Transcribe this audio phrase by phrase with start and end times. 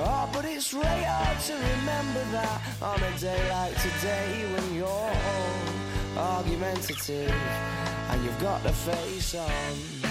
[0.00, 4.86] Oh, but it's really hard to remember that on a day like today when you're
[4.86, 7.32] all argumentative
[8.10, 10.07] and you've got the face on.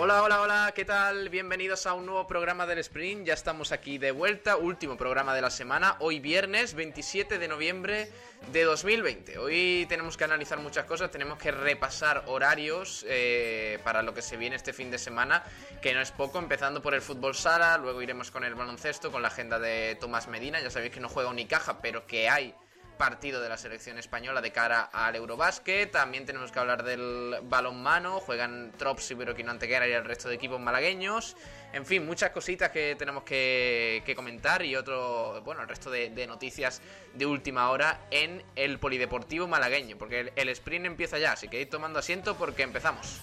[0.00, 1.28] Hola, hola, hola, ¿qué tal?
[1.28, 3.26] Bienvenidos a un nuevo programa del Sprint.
[3.26, 8.08] Ya estamos aquí de vuelta, último programa de la semana, hoy viernes 27 de noviembre
[8.52, 9.38] de 2020.
[9.38, 14.36] Hoy tenemos que analizar muchas cosas, tenemos que repasar horarios eh, para lo que se
[14.36, 15.42] viene este fin de semana,
[15.82, 19.20] que no es poco, empezando por el fútbol sala, luego iremos con el baloncesto, con
[19.20, 22.54] la agenda de Tomás Medina, ya sabéis que no juega caja, pero que hay
[22.98, 25.90] partido de la selección española de cara al Eurobásquet.
[25.90, 28.20] También tenemos que hablar del balonmano.
[28.20, 31.36] Juegan Trops, Iberoquino Antequera y el resto de equipos malagueños.
[31.72, 36.82] En fin, muchas cositas que tenemos que, comentar y otro, bueno, el resto de, noticias
[37.14, 39.96] de última hora en el Polideportivo malagueño.
[39.96, 43.22] Porque el, el sprint empieza ya, así que ir tomando asiento porque empezamos.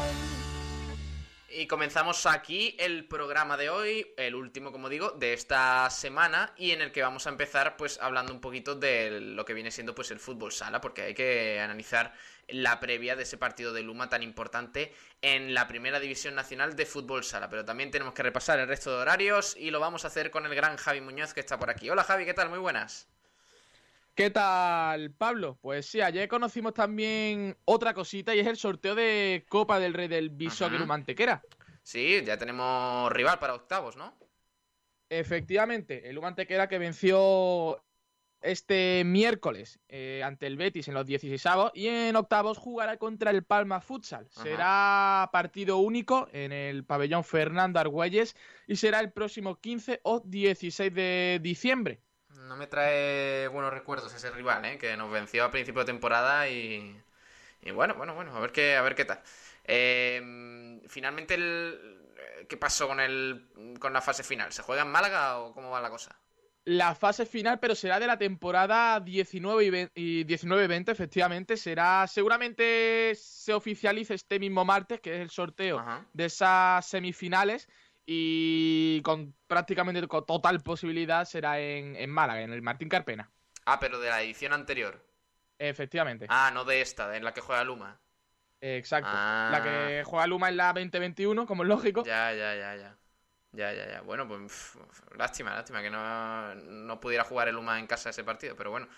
[1.61, 6.71] Y comenzamos aquí el programa de hoy, el último, como digo, de esta semana y
[6.71, 9.93] en el que vamos a empezar pues hablando un poquito de lo que viene siendo
[9.93, 12.15] pues el fútbol sala, porque hay que analizar
[12.47, 14.91] la previa de ese partido de Luma tan importante
[15.21, 18.89] en la Primera División Nacional de Fútbol Sala, pero también tenemos que repasar el resto
[18.89, 21.69] de horarios y lo vamos a hacer con el gran Javi Muñoz que está por
[21.69, 21.91] aquí.
[21.91, 22.49] Hola Javi, ¿qué tal?
[22.49, 23.07] Muy buenas.
[24.13, 25.57] ¿Qué tal, Pablo?
[25.61, 30.09] Pues sí, ayer conocimos también otra cosita y es el sorteo de Copa del Rey
[30.09, 31.41] del Bishoker Mantequera.
[31.81, 34.13] Sí, ya tenemos rival para octavos, ¿no?
[35.09, 37.83] Efectivamente, el Humantequera que venció
[38.41, 43.31] este miércoles eh, ante el Betis en los 16 avos y en octavos jugará contra
[43.31, 44.27] el Palma Futsal.
[44.29, 48.35] Será partido único en el pabellón Fernando Argüelles
[48.67, 52.01] y será el próximo 15 o 16 de diciembre.
[52.47, 54.77] No me trae buenos recuerdos ese rival, ¿eh?
[54.77, 56.95] que nos venció a principio de temporada y,
[57.61, 59.21] y bueno, bueno, bueno, a ver qué, a ver qué tal.
[59.63, 62.01] Eh, finalmente, el,
[62.47, 63.47] ¿qué pasó con, el,
[63.79, 64.51] con la fase final?
[64.51, 66.15] ¿Se juega en Málaga o cómo va la cosa?
[66.65, 71.57] La fase final, pero será de la temporada 19 y 19-20, efectivamente.
[71.57, 77.67] Será, seguramente se oficialice este mismo martes, que es el sorteo de esas semifinales
[78.13, 83.31] y con prácticamente con total posibilidad será en, en, Málaga, en el Martín Carpena.
[83.65, 85.01] Ah, pero de la edición anterior.
[85.57, 86.25] Efectivamente.
[86.27, 88.01] Ah, no de esta, en la que juega Luma.
[88.59, 89.09] Exacto.
[89.09, 90.03] La que ah.
[90.03, 92.03] juega Luma en la 2021, como es lógico.
[92.03, 92.97] Ya, ya, ya, ya.
[93.53, 94.01] Ya, ya, ya.
[94.01, 94.77] Bueno, pues
[95.17, 98.89] lástima, lástima que no, no, pudiera jugar el Luma en casa ese partido, pero bueno.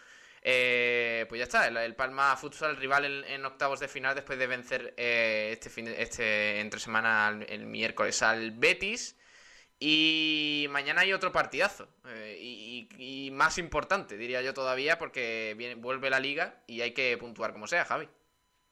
[0.45, 4.94] Eh, pues ya está, el, Palma Futsal rival en, octavos de final después de vencer
[4.98, 9.18] eh, este fin este entre semana el, miércoles al Betis.
[9.80, 11.88] Y mañana hay otro partidazo.
[12.07, 16.92] Eh, y, y, más importante, diría yo todavía, porque viene, vuelve la liga y hay
[16.94, 18.10] que puntuar como sea, Javi.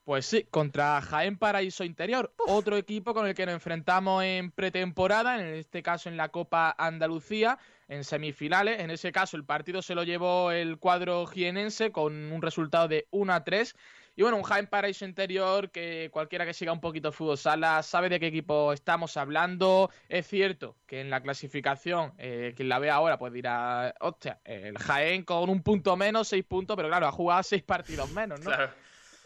[0.04, 5.40] Pues sí, contra Jaén Paraíso Interior, otro equipo con el que nos enfrentamos en pretemporada,
[5.40, 7.60] en este caso en la Copa Andalucía,
[7.92, 8.80] en semifinales.
[8.80, 13.08] En ese caso el partido se lo llevó el cuadro jienense con un resultado de
[13.12, 13.76] 1 a 3.
[14.16, 18.08] Y bueno, un Jaén Paraíso Interior que cualquiera que siga un poquito fútbol sala sabe
[18.08, 19.90] de qué equipo estamos hablando.
[20.08, 24.78] Es cierto que en la clasificación, eh, quien la ve ahora, pues dirá, hostia, el
[24.78, 28.52] Jaén con un punto menos, seis puntos, pero claro, ha jugado seis partidos menos, ¿no?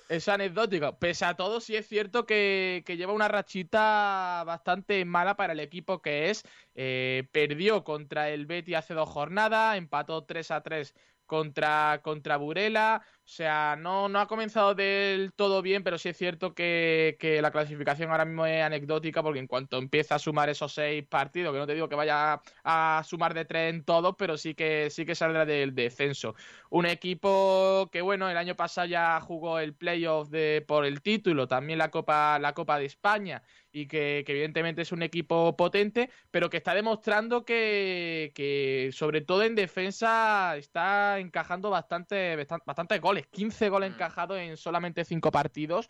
[0.09, 0.97] Es anecdótico.
[0.99, 6.01] Pese a todo, sí es cierto que, lleva una rachita bastante mala para el equipo
[6.01, 6.43] que es.
[6.75, 10.93] Eh, perdió contra el Betty hace dos jornadas, empató 3 a 3
[11.25, 13.05] contra, contra Burela.
[13.25, 17.49] O sea, no, no ha comenzado del todo bien, pero sí es cierto que, la
[17.49, 21.57] clasificación ahora mismo es anecdótica porque en cuanto empieza a sumar esos seis partidos, que
[21.57, 25.07] no te digo que vaya a sumar de tres en todos, pero sí que, sí
[25.07, 26.35] que saldrá del descenso.
[26.69, 31.47] Un equipo que, bueno, el año pasado ya jugó el playoff de, por el título,
[31.47, 33.41] también la Copa, la Copa de España
[33.75, 39.55] y que, evidentemente es un equipo potente, pero que está demostrando que, sobre todo en
[39.55, 43.93] defensa está encajando bastante, bastante goles, 15 goles mm.
[43.93, 45.87] encajados en solamente 5 partidos,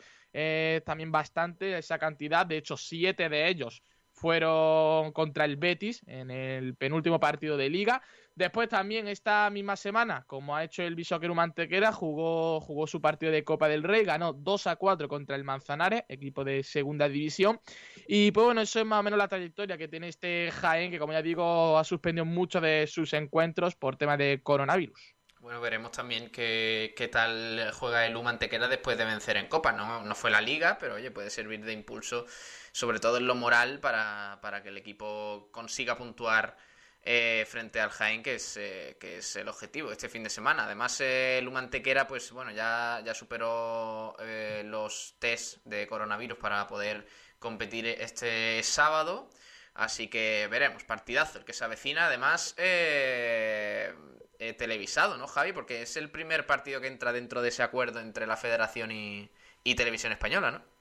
[0.85, 3.81] también bastante esa cantidad, de hecho 7 de ellos
[4.15, 8.01] fueron contra el Betis en el penúltimo partido de liga.
[8.33, 13.31] Después también esta misma semana, como ha hecho el Bishoqueru Mantequera, jugó, jugó su partido
[13.31, 17.59] de Copa del Rey, ganó 2 a 4 contra el Manzanares, equipo de segunda división.
[18.07, 20.99] Y pues bueno, eso es más o menos la trayectoria que tiene este Jaén, que
[20.99, 25.14] como ya digo, ha suspendido muchos de sus encuentros por tema de coronavirus.
[25.45, 29.71] Bueno, veremos también qué, qué tal juega el U Mantequera después de vencer en Copa.
[29.71, 32.25] No, no fue la liga, pero oye, puede servir de impulso
[32.71, 36.57] sobre todo en lo moral, para, que el equipo consiga puntuar
[37.03, 40.63] eh, frente al Jaén, que es, eh, que es el objetivo este fin de semana.
[40.63, 44.17] Además, eh, el Humantequera, pues bueno, ya, ya superó
[44.63, 47.05] los test de coronavirus para poder
[47.37, 49.29] competir este sábado.
[49.75, 52.55] Así que veremos, partidazo el que se avecina, además
[54.57, 55.53] televisado, ¿no, Javi?
[55.53, 59.29] Porque es el primer partido que entra dentro de ese acuerdo entre la Federación y,
[59.63, 60.75] y Televisión Española, ¿no?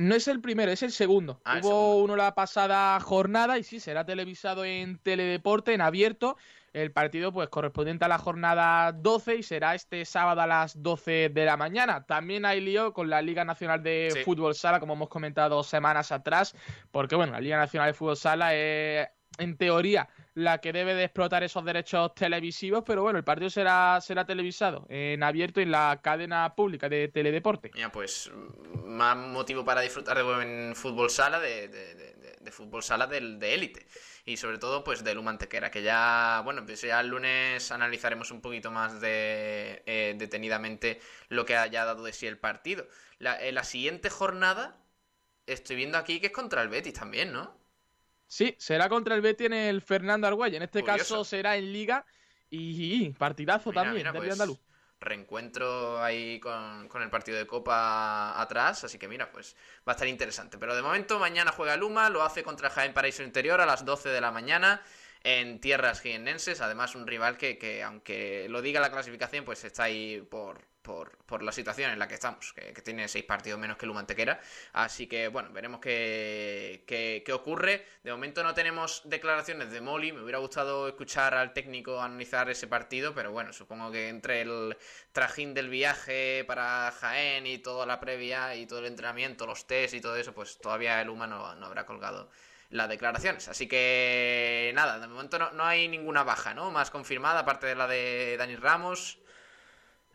[0.00, 1.42] No es el primero, es el segundo.
[1.44, 6.38] Ah, Hubo uno la pasada jornada y sí, será televisado en Teledeporte, en abierto.
[6.72, 11.28] El partido, pues, correspondiente a la jornada 12 y será este sábado a las 12
[11.28, 12.06] de la mañana.
[12.06, 16.54] También hay lío con la Liga Nacional de Fútbol Sala, como hemos comentado semanas atrás,
[16.90, 19.08] porque, bueno, la Liga Nacional de Fútbol Sala es,
[19.40, 24.00] en teoría, la que debe de explotar esos derechos televisivos, pero bueno, el partido será,
[24.00, 27.70] será televisado en abierto en la cadena pública de Teledeporte.
[27.74, 28.30] Ya, pues
[28.84, 33.86] más motivo para disfrutar de buen fútbol sala, de, de, fútbol sala de élite.
[34.24, 38.40] Y sobre todo, pues de Lumantequera, que ya, bueno, pues ya el lunes analizaremos un
[38.40, 42.86] poquito más de, eh, detenidamente lo que haya dado de sí el partido.
[43.18, 44.76] La, la siguiente jornada,
[45.46, 47.59] estoy viendo aquí que es contra el Betis también, ¿no?
[48.30, 50.58] Sí, será contra el Betis en el Fernando Arguelles.
[50.58, 52.06] En este caso será en Liga
[52.48, 54.60] y, partidazo también pues, Andaluz.
[55.00, 60.06] Reencuentro ahí con, el partido de Copa atrás, así que mira, pues va a estar
[60.06, 60.58] interesante.
[60.58, 64.10] Pero de momento mañana juega Luma, lo hace contra Jaén Paraíso Interior a las 12
[64.10, 64.80] de la mañana
[65.22, 66.60] en tierras jienenses.
[66.60, 71.18] Además, un rival que, que, aunque lo diga la clasificación, pues está ahí por, por,
[71.26, 74.40] por, la situación en la que estamos, que, tiene seis partidos menos que Lumantequera.
[74.72, 77.86] Así que, bueno, veremos qué, qué, ocurre.
[78.02, 80.12] De momento no tenemos declaraciones de Molly.
[80.12, 84.76] Me hubiera gustado escuchar al técnico analizar ese partido, pero bueno, supongo que entre el
[85.12, 89.94] trajín del viaje para Jaén y toda la previa y todo el entrenamiento, los test
[89.94, 92.30] y todo eso, pues todavía el humano no habrá colgado
[92.70, 93.48] las declaraciones.
[93.48, 96.70] Así que nada, de momento no, no, hay ninguna baja, ¿no?
[96.70, 99.18] Más confirmada, aparte de la de Dani Ramos.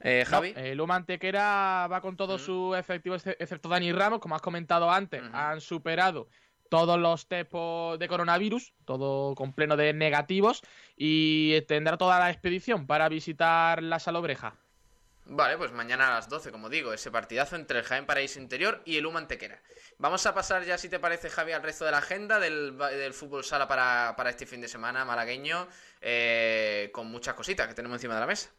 [0.01, 0.53] Eh, Javi.
[0.55, 5.62] el Humantequera va con todo su efectivo, excepto Dani Ramos, como has comentado antes, han
[5.62, 6.27] superado
[6.69, 10.62] todos los test de coronavirus, todo con pleno de negativos,
[10.97, 14.55] y tendrá toda la expedición para visitar la Salobreja.
[15.27, 18.84] Vale, pues mañana a las 12, como digo, ese partidazo entre el Jaén Paraíso Interior
[18.86, 19.60] y el Humantequera.
[19.98, 22.77] Vamos a pasar ya, si te parece, Javi, al resto de la agenda del,
[23.12, 25.67] fútbol sala para, este fin de semana malagueño,
[26.00, 28.51] eh, con muchas cositas que tenemos encima de la mesa.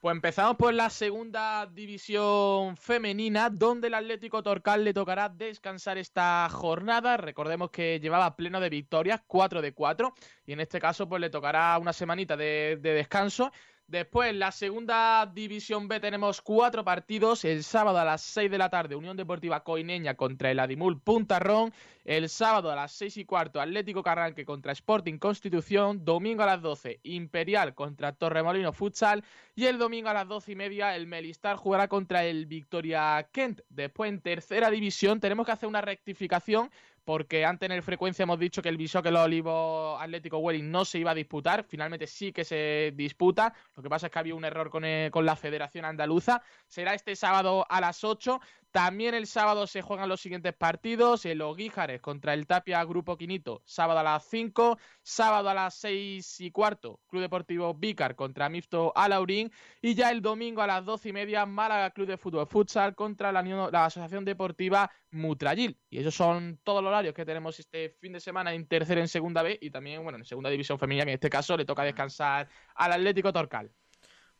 [0.00, 6.48] Pues empezamos por la segunda división femenina, donde el Atlético Torcal le tocará descansar esta
[6.48, 7.18] jornada.
[7.18, 10.14] Recordemos que llevaba pleno de victorias, 4 de 4,
[10.46, 13.52] y en este caso pues le tocará una semanita de, de descanso
[13.88, 17.44] Después, la segunda división B tenemos cuatro partidos.
[17.44, 21.72] El sábado a las 6 de la tarde, Unión Deportiva Coineña contra el Adimul Puntarrón.
[22.04, 26.04] El sábado a las 6 y cuarto, Atlético Carranque contra Sporting Constitución.
[26.04, 29.22] Domingo a las 12, Imperial contra Torremolino Futsal.
[29.54, 33.60] Y el domingo a las 12 y media, el Melistar jugará contra el Victoria Kent.
[33.68, 36.72] Después, en tercera división, tenemos que hacer una rectificación
[37.06, 40.84] porque antes en el frecuencia hemos dicho que el Bishoque los Olivos Atlético Welling no
[40.84, 44.34] se iba a disputar, finalmente sí que se disputa, Lo que pasa es que había
[44.34, 44.82] un error con,
[45.12, 46.42] con la Federación Andaluza.
[46.66, 48.40] Será este sábado a las 8.
[48.70, 51.24] También el sábado se juegan los siguientes partidos.
[51.24, 54.78] El Oguíjares contra el Tapia Grupo Quinito, sábado a las 5.
[55.02, 59.50] Sábado a las 6 y cuarto, Club Deportivo Vícar contra Mifto Alaurín.
[59.80, 63.32] Y ya el domingo a las 12 y media, Málaga Club de Fútbol Futsal contra
[63.32, 63.40] la,
[63.84, 65.78] Asociación Deportiva Mutrayil.
[65.88, 69.08] Y esos son todos los horarios que tenemos este fin de semana en tercera en
[69.08, 72.48] segunda B y también, bueno, en segunda división femenina, en este caso le toca descansar
[72.74, 73.70] al Atlético Torcal.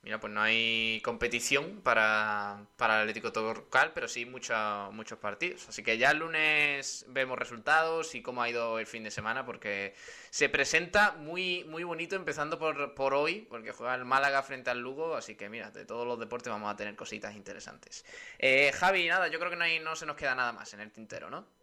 [0.06, 5.68] Mira, pues no hay competición para, para el Atlético Torcal, pero sí muchos partidos.
[5.68, 9.44] Así que ya el lunes vemos resultados y cómo ha ido el fin de semana,
[9.44, 9.96] porque
[10.30, 14.78] se presenta muy, muy bonito, empezando por, por hoy, porque juega el Málaga frente al
[14.78, 15.16] Lugo.
[15.16, 18.04] Así que mira, de todos los deportes vamos a tener cositas interesantes.
[18.38, 20.82] Eh, Javi, nada, yo creo que no, hay, no se nos queda nada más en
[20.82, 21.55] el tintero, ¿no?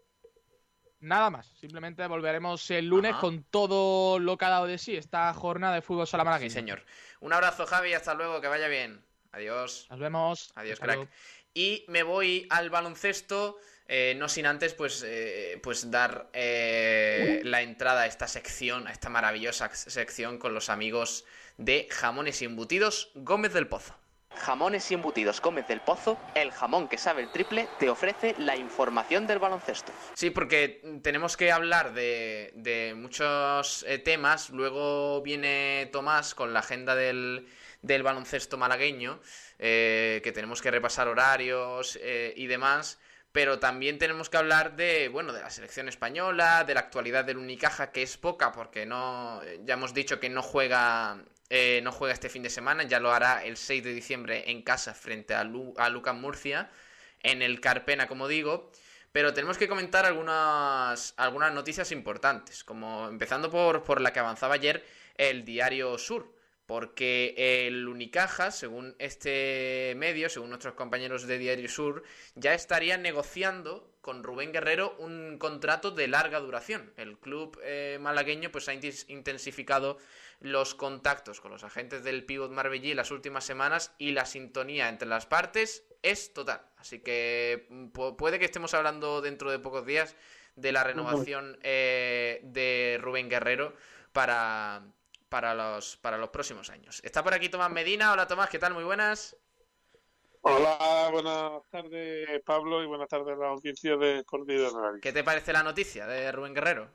[1.04, 5.34] Nada más, simplemente volveremos el lunes con todo lo que ha dado de sí esta
[5.34, 6.86] jornada de fútbol sala Sí, señor.
[7.20, 9.04] Un abrazo, Javi, hasta luego, que vaya bien.
[9.34, 9.86] Adiós.
[9.90, 10.54] Nos vemos.
[10.56, 11.10] Adiós, crack.
[11.54, 13.58] Y me voy al baloncesto.
[13.90, 18.94] Eh, no sin antes pues, eh, pues dar eh, la entrada a esta sección, a
[18.94, 21.26] esta maravillosa sección con los amigos
[21.58, 23.94] de Jamones y Embutidos Gómez del Pozo.
[24.38, 28.56] Jamones y embutidos Gómez del Pozo, el jamón que sabe el triple, te ofrece la
[28.56, 29.92] información del baloncesto.
[30.14, 34.50] Sí, porque tenemos que hablar de, muchos eh, temas.
[34.50, 37.48] Luego viene Tomás con la agenda del,
[37.82, 39.20] baloncesto malagueño,
[39.60, 43.00] eh, que tenemos que repasar horarios eh, y demás.
[43.32, 47.38] Pero también tenemos que hablar de, bueno, de la selección española, de la actualidad del
[47.38, 51.18] Unicaja, que es poca, porque no, ya hemos dicho que no juega
[51.56, 54.64] eh, no juega este fin de semana, ya lo hará el 6 de diciembre en
[54.64, 56.72] casa frente a, Lucas Murcia,
[57.22, 58.72] en el Carpena, como digo.
[59.12, 64.56] Pero tenemos que comentar algunas, algunas noticias importantes, como empezando por, por la que avanzaba
[64.56, 64.84] ayer
[65.16, 66.34] el Diario Sur
[66.66, 67.36] porque
[67.68, 72.04] el Unicaja, según este medio, según nuestros compañeros de Diario Sur,
[72.36, 76.94] ya estaría negociando con Rubén Guerrero un contrato de larga duración.
[76.98, 79.98] El club eh, malagueño pues ha intensificado
[80.44, 85.08] los contactos con los agentes del Pivot Marbellí las últimas semanas y la sintonía entre
[85.08, 86.62] las partes es total.
[86.76, 90.18] Así que mm, puede que estemos hablando dentro de pocos días
[90.58, 93.74] de la renovación eh, de Rubén Guerrero
[94.12, 94.84] para
[95.30, 97.02] para los, para los próximos años.
[97.04, 98.12] Está por aquí Tomás Medina.
[98.12, 98.74] Hola Tomás, ¿qué tal?
[98.74, 99.36] Muy buenas.
[100.42, 105.54] Hola, buenas tardes Pablo y buenas tardes a la audiencia de Cordillera ¿Qué te parece
[105.54, 106.90] la noticia de Rubén Guerrero?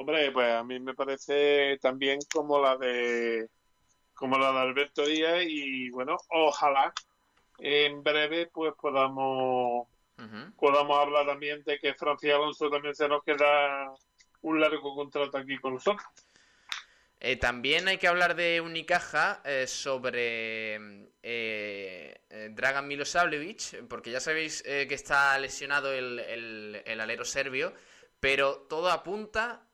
[0.00, 3.50] Hombre, pues a mí me parece también como la de
[4.14, 6.90] como la de Alberto Díaz y bueno, ojalá
[7.58, 9.88] en breve pues podamos
[10.56, 13.92] podamos hablar también de que Francia Alonso también se nos queda
[14.40, 16.06] un largo contrato aquí con nosotros.
[17.20, 24.62] Eh, también hay que hablar de Unicaja eh, sobre eh, Dragan Milosavljevic, porque ya sabéis
[24.62, 27.74] que está lesionado el, alero serbio,
[28.18, 29.66] pero todo apunta,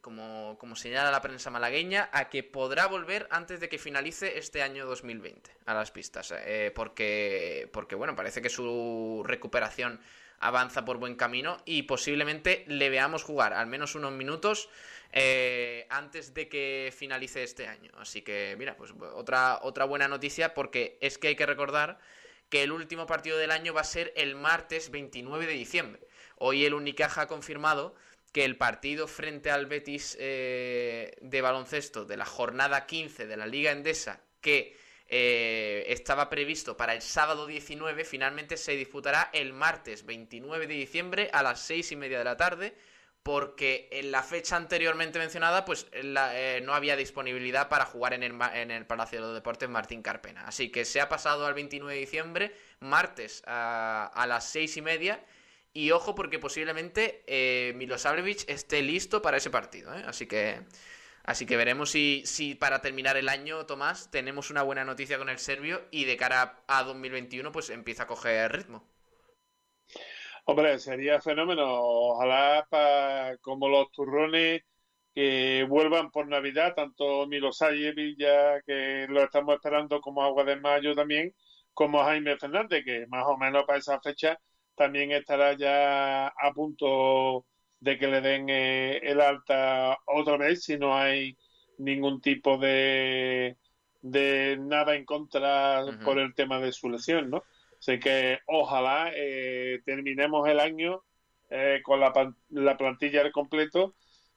[0.00, 4.62] como, como, señala la prensa malagueña, a que podrá volver antes de que finalice este
[4.62, 6.34] año 2020 a las pistas,
[6.74, 10.00] porque, porque bueno, parece que su recuperación
[10.40, 14.70] avanza por buen camino y posiblemente le veamos jugar al menos unos minutos
[15.12, 17.92] eh, antes de que finalice este año.
[17.98, 21.98] Así que, mira, pues otra, otra buena noticia porque es que hay que recordar
[22.48, 26.02] que el último partido del año va a ser el martes 29 de diciembre.
[26.36, 27.94] Hoy el Unicaja ha confirmado
[28.32, 33.46] que el partido frente al Betis eh, de baloncesto de la jornada 15 de la
[33.46, 34.76] Liga Endesa, que
[35.08, 41.30] eh, estaba previsto para el sábado 19, finalmente se disputará el martes 29 de diciembre
[41.32, 42.74] a las 6 y media de la tarde
[43.22, 48.38] porque en la fecha anteriormente mencionada pues eh, no había disponibilidad para jugar en el,
[48.54, 50.46] en el, Palacio de los Deportes Martín Carpena.
[50.46, 55.22] Así que se ha pasado al 29 de diciembre, martes a, las seis y media.
[55.72, 59.94] Y ojo porque posiblemente eh, Milosavljevic esté listo para ese partido.
[59.94, 60.02] ¿eh?
[60.06, 60.60] Así que
[61.24, 65.28] así que veremos si, si para terminar el año, Tomás, tenemos una buena noticia con
[65.28, 68.84] el serbio y de cara a 2021 pues empieza a coger ritmo.
[70.44, 71.62] Hombre, sería fenómeno.
[71.66, 74.62] Ojalá para, como los turrones
[75.14, 80.94] que vuelvan por Navidad, tanto Milosayevic ya que lo estamos esperando como Agua de Mayo
[80.94, 81.34] también,
[81.74, 84.40] como Jaime Fernández, que más o menos para esa fecha
[84.80, 87.44] también estará ya a punto
[87.80, 91.36] de que le den eh, el alta otra vez si no hay
[91.76, 93.58] ningún tipo de,
[94.00, 97.42] de nada en contra por el tema de su lesión, ¿no?
[97.78, 101.02] Así que ojalá eh, terminemos el año
[101.50, 103.94] eh, con la, la plantilla al completo,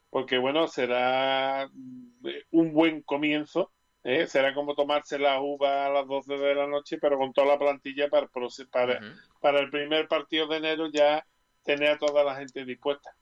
[0.09, 3.71] porque bueno, será mm, un buen comienzo
[4.03, 4.27] ¿eh?
[4.27, 7.59] será como tomarse la uva a las 12 de la noche, pero con toda la
[7.59, 8.27] plantilla para,
[8.71, 8.99] para,
[9.39, 11.25] para el primer partido de enero ya
[11.63, 13.15] tener a toda la gente dispuesta.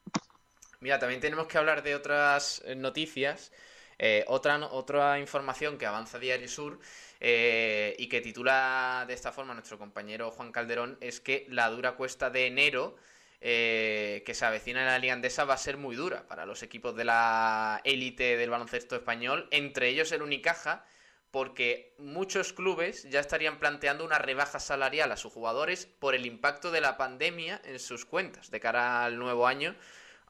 [0.79, 3.51] Mira, también tenemos que hablar de otras eh, noticias.
[3.99, 6.79] Eh, otra, otra información que avanza Diario Sur
[7.19, 11.91] eh, y que titula de esta forma nuestro compañero Juan Calderón es que la dura
[11.91, 12.95] cuesta de enero
[13.41, 16.95] que se avecina en la Liga Andesa va a ser muy dura para los equipos
[16.95, 20.85] de la élite del baloncesto español, entre ellos el Unicaja,
[21.31, 26.71] porque muchos clubes ya estarían planteando una rebaja salarial a sus jugadores por el impacto
[26.71, 29.75] de la pandemia en sus cuentas de cara al nuevo año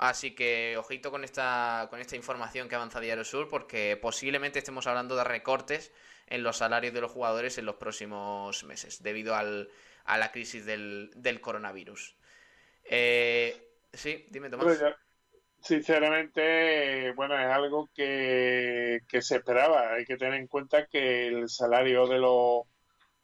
[0.01, 4.87] Así que ojito con esta, con esta información que avanza Diario Sur, porque posiblemente estemos
[4.87, 5.91] hablando de recortes
[6.25, 9.69] en los salarios de los jugadores en los próximos meses, debido al,
[10.05, 12.15] a la crisis del, del coronavirus.
[12.83, 13.55] Eh,
[13.93, 14.81] sí, dime, Tomás.
[15.61, 19.93] sinceramente, bueno, es algo que, que se esperaba.
[19.93, 22.63] Hay que tener en cuenta que el salario de los,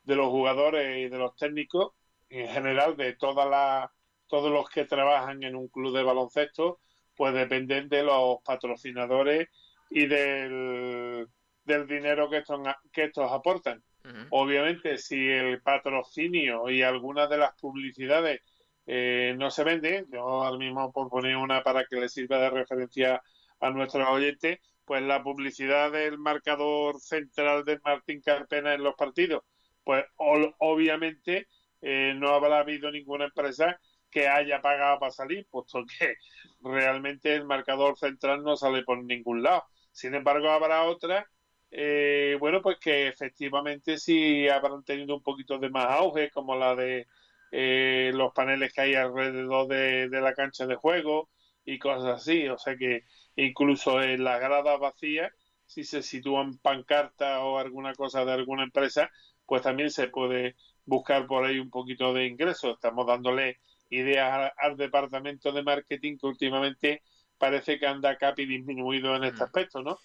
[0.03, 1.93] de los jugadores y de los técnicos,
[2.29, 3.91] en general, de toda la
[4.27, 6.79] todos los que trabajan en un club de baloncesto,
[7.15, 9.47] pues dependen de los patrocinadores
[9.89, 11.27] y del,
[11.63, 12.59] del dinero que estos,
[12.91, 13.83] que estos aportan.
[14.29, 18.41] Obviamente, si el patrocinio y algunas de las publicidades
[18.88, 22.50] eh, no se venden, yo ahora mismo por poner una para que le sirva de
[22.50, 23.22] referencia
[23.60, 29.44] a nuestros oyentes, pues la publicidad del marcador central de Martín Carpena en los partidos,
[29.84, 31.48] pues obviamente
[31.82, 33.79] eh, no habrá habido ninguna empresa
[34.10, 36.15] que haya pagado para salir, puesto que
[36.62, 39.65] realmente el marcador central no sale por ningún lado.
[39.91, 41.25] Sin embargo, habrá otras,
[41.72, 46.75] eh, bueno, pues que efectivamente sí habrán tenido un poquito de más auge, como la
[46.75, 47.08] de
[47.51, 51.30] eh, los paneles que hay alrededor de, la cancha de juego
[51.66, 52.48] y cosas así.
[52.48, 53.04] O sea que
[53.36, 55.32] incluso en las gradas vacías,
[55.66, 59.10] si se sitúan pancartas o alguna cosa de alguna empresa,
[59.46, 62.72] pues también se puede buscar por ahí un poquito de ingreso.
[62.74, 67.04] Estamos dándole ideas al, departamento de marketing que últimamente
[67.38, 69.44] parece que anda capi disminuido en este mm.
[69.44, 70.00] aspecto, ¿no?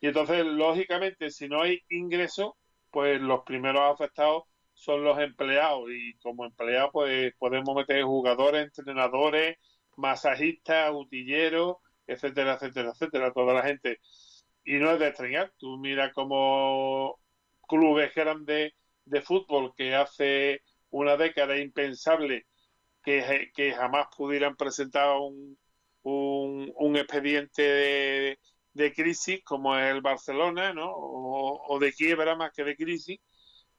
[0.00, 2.56] Y entonces, lógicamente, si no hay ingreso,
[2.90, 4.44] pues los primeros afectados
[4.84, 9.56] son los empleados y como empleados pues podemos meter jugadores, entrenadores,
[9.96, 14.00] masajistas, utilleros, etcétera, etcétera, etcétera, toda la gente.
[14.64, 17.18] Y no es de extrañar, tú mira como
[17.68, 22.46] clubes grandes de fútbol que hace una década impensable
[23.02, 25.58] que, jamás pudieran presentar un,
[26.02, 28.38] un, expediente
[28.72, 30.90] de, crisis como es el Barcelona, ¿no?
[30.94, 33.20] O, de quiebra más que de crisis,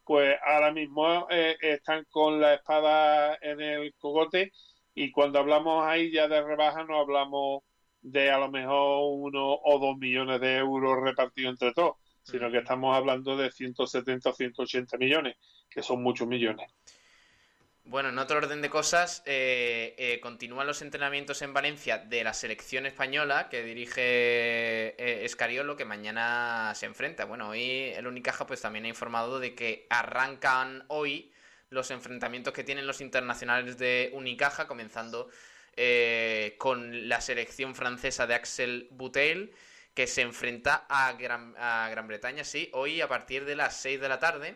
[0.06, 4.52] pues ahora mismo eh, están con la espada en el cogote
[4.94, 7.64] y cuando hablamos ahí ya de rebaja no hablamos
[8.02, 12.60] de a lo mejor uno o dos millones de euros repartidos entre todos, sino que
[12.60, 15.36] estamos hablando de 170 o 180 millones,
[15.70, 16.72] que son muchos millones.
[17.88, 22.34] Bueno, en otro orden de cosas, eh, eh, continúan los entrenamientos en Valencia de la
[22.34, 27.26] selección española que dirige eh, Escariolo, que mañana se enfrenta.
[27.26, 31.32] Bueno, hoy el Unicaja pues también ha informado de que arrancan hoy
[31.70, 35.30] los enfrentamientos que tienen los internacionales de Unicaja, comenzando
[36.58, 39.54] con la selección francesa de Axel Butel,
[39.94, 44.02] que se enfrenta a Gran, a Gran Bretaña, sí, hoy a partir de las 6
[44.02, 44.56] de la tarde.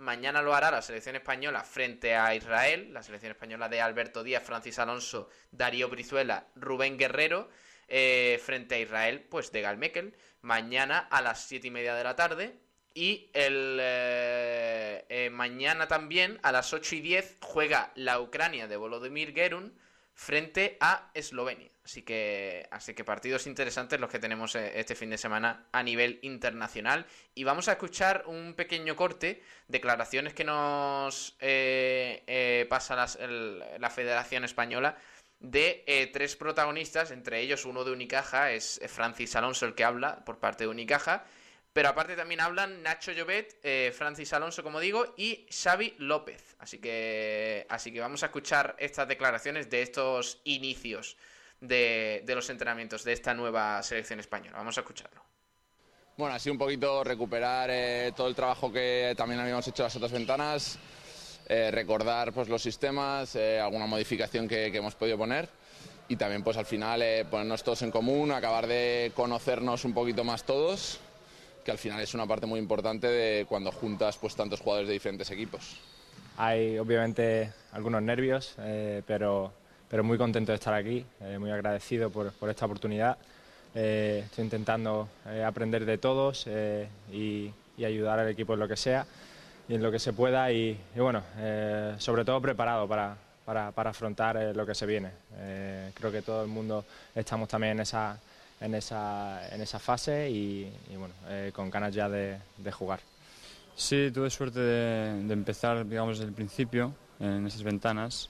[0.00, 4.42] Mañana lo hará la selección española frente a Israel, la selección española de Alberto Díaz,
[4.42, 7.50] Francis Alonso, Darío Brizuela, Rubén Guerrero,
[7.86, 10.16] eh, frente a Israel, pues de Galmekel.
[10.40, 12.58] Mañana a las 7 y media de la tarde.
[12.94, 18.78] Y el eh, eh, mañana también a las 8 y 10 juega la Ucrania de
[18.78, 19.78] Volodymyr Gerun
[20.14, 21.70] frente a Eslovenia.
[21.90, 25.82] Así que, así que partidos interesantes los que tenemos eh, este fin de semana a
[25.82, 27.04] nivel internacional.
[27.34, 34.44] Y vamos a escuchar un pequeño corte, declaraciones que nos eh, eh, pasa la Federación
[34.44, 34.98] Española
[35.40, 40.38] de tres protagonistas, entre ellos uno de Unicaja, es Francis Alonso el que habla por
[40.38, 41.24] parte de Unicaja,
[41.72, 46.56] pero aparte también hablan Nacho Llobet, eh, Francis Alonso, como digo, y Xavi López.
[46.58, 51.16] Así que, así que vamos a escuchar estas declaraciones de estos inicios
[51.60, 54.58] de, los entrenamientos de esta nueva selección española.
[54.58, 55.22] Vamos a escucharlo.
[56.16, 60.12] Bueno, así un poquito recuperar eh, todo el trabajo que también habíamos hecho las otras
[60.12, 60.78] ventanas,
[61.48, 65.48] eh, recordar pues, los sistemas, alguna modificación que, que, hemos podido poner
[66.08, 70.44] y también pues al final ponernos todos en común, acabar de conocernos un poquito más
[70.44, 71.00] todos
[71.64, 74.94] que al final es una parte muy importante de cuando juntas pues tantos jugadores de
[74.94, 75.76] diferentes equipos.
[76.36, 79.52] Hay obviamente algunos nervios, eh, pero,
[79.90, 83.18] pero muy contento de estar aquí, eh, muy agradecido por, por esta oportunidad.
[83.74, 85.08] Eh, estoy intentando
[85.44, 86.46] aprender de todos
[87.12, 87.52] y,
[87.84, 89.06] ayudar al equipo en lo que sea
[89.70, 94.36] y en lo que se pueda y, bueno, eh, sobre todo preparado para, para, afrontar
[94.36, 95.10] eh, lo que se viene.
[95.36, 98.18] Eh, creo que todo el mundo estamos también en esa,
[98.60, 101.14] en esa, en esa fase y, bueno,
[101.52, 102.40] con ganas ya de,
[102.72, 102.98] jugar.
[103.76, 108.28] Sí, tuve suerte de, empezar, digamos, desde el principio en esas ventanas.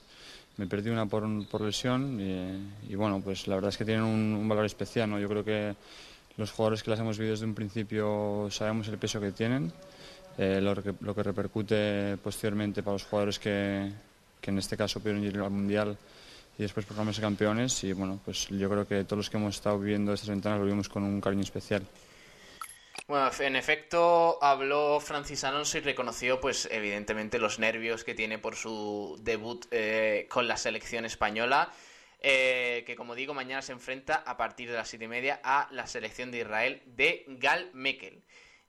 [0.57, 2.19] Me perdí una por, por lesión
[2.87, 5.09] y, bueno, pues la verdad es que tienen un, valor especial.
[5.09, 5.19] ¿no?
[5.19, 5.75] Yo creo que
[6.37, 9.71] los jugadores que las hemos vivido desde un principio sabemos el peso que tienen,
[10.37, 13.91] eh, lo, que, lo, que, repercute posteriormente para los jugadores que,
[14.39, 15.97] que en este caso pudieron ir al Mundial
[16.57, 17.83] y después proclamarse campeones.
[17.83, 20.65] Y bueno, pues yo creo que todos los que hemos estado viviendo estas ventanas lo
[20.65, 21.83] vimos con un cariño especial.
[23.07, 28.55] Bueno, en efecto, habló Francis Alonso y reconoció, pues, evidentemente, los nervios que tiene por
[28.55, 31.71] su debut eh, con la selección española.
[32.23, 35.67] Eh, que como digo, mañana se enfrenta a partir de las siete y media a
[35.71, 38.23] la selección de Israel de Gal Mekel.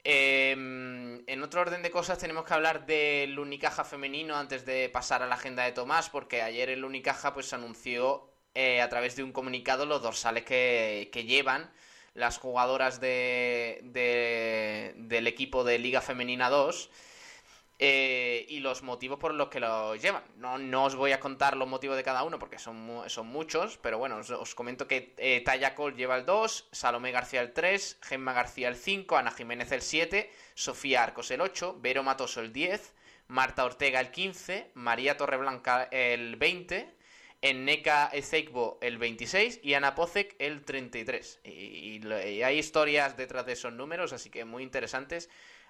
[0.04, 5.22] Em, en otro orden de cosas tenemos que hablar del Unicaja femenino antes de pasar
[5.22, 9.22] a la agenda de Tomás, porque ayer el Unicaja pues anunció eh, a través de
[9.22, 11.70] un comunicado los dorsales que llevan
[12.14, 13.80] las jugadoras de,
[14.96, 16.90] del equipo de Liga Femenina 2
[17.78, 20.22] eh, y los motivos por los que lo llevan.
[20.36, 23.76] No, no, os voy a contar los motivos de cada uno porque son, son muchos,
[23.78, 27.98] pero bueno, os, comento que eh, Taya Cole lleva el 2, Salomé García el 3,
[28.02, 32.52] Gemma García el 5, Ana Jiménez el 7, Sofía Arcos el 8, Vero Matoso el
[32.52, 32.94] 10,
[33.26, 36.94] Marta Ortega el 15, María Torreblanca el 20,
[37.42, 41.40] Enneka Ezeikbo el 26 y Ana Pozek el 33.
[41.44, 42.00] y,
[42.42, 45.28] hay historias detrás de esos números, así que muy interesantes.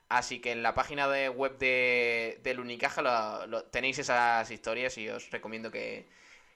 [0.08, 5.30] Así que en la página de web de, del Unicaja tenéis esas historias y os
[5.30, 6.06] recomiendo que,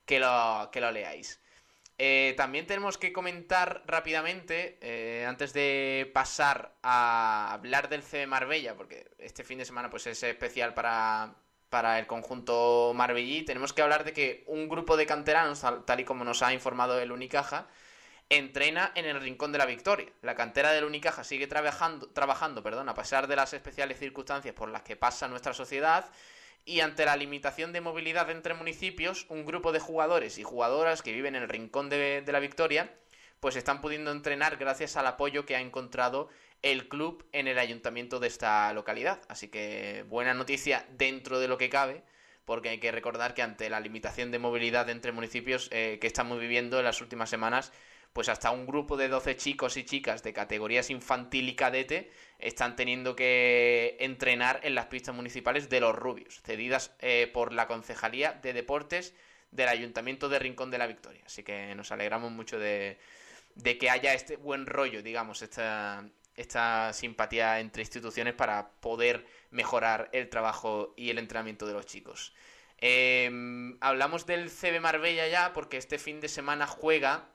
[0.06, 1.40] lo, que lo leáis.
[1.98, 8.76] Eh, también tenemos que comentar rápidamente, eh, antes de pasar a hablar del CB Marbella,
[8.76, 11.34] porque este fin de semana pues, es especial para,
[11.76, 16.04] para el conjunto marbellí, tenemos que hablar de que un grupo de canteranos, tal y
[16.04, 17.66] como nos ha informado el Unicaja,
[18.30, 20.08] entrena en el Rincón de la Victoria.
[20.22, 24.70] La cantera del Unicaja sigue trabajando, trabajando perdón, a pesar de las especiales circunstancias por
[24.70, 26.06] las que pasa nuestra sociedad
[26.64, 31.12] y ante la limitación de movilidad entre municipios, un grupo de jugadores y jugadoras que
[31.12, 32.90] viven en el Rincón de, la Victoria
[33.38, 36.30] pues están pudiendo entrenar gracias al apoyo que ha encontrado
[36.62, 39.20] el club en el ayuntamiento de esta localidad.
[39.28, 42.02] Así que buena noticia dentro de lo que cabe,
[42.44, 46.40] porque hay que recordar que ante la limitación de movilidad entre municipios eh, que estamos
[46.40, 47.72] viviendo en las últimas semanas,
[48.12, 52.74] pues hasta un grupo de 12 chicos y chicas de categorías infantil y cadete están
[52.74, 58.32] teniendo que entrenar en las pistas municipales de los Rubios, cedidas eh, por la Concejalía
[58.32, 59.14] de Deportes
[59.50, 61.22] del Ayuntamiento de Rincón de la Victoria.
[61.26, 62.98] Así que nos alegramos mucho de,
[63.62, 70.28] que haya este buen rollo, digamos, esta, esta simpatía entre instituciones para poder mejorar el
[70.28, 72.34] trabajo y el entrenamiento de los chicos.
[72.78, 77.30] Em, hablamos del CB Marbella ya porque este fin de semana juega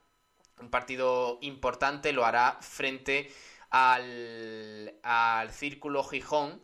[0.60, 3.32] un partido importante, lo hará frente
[3.72, 6.62] al, al Círculo Gijón.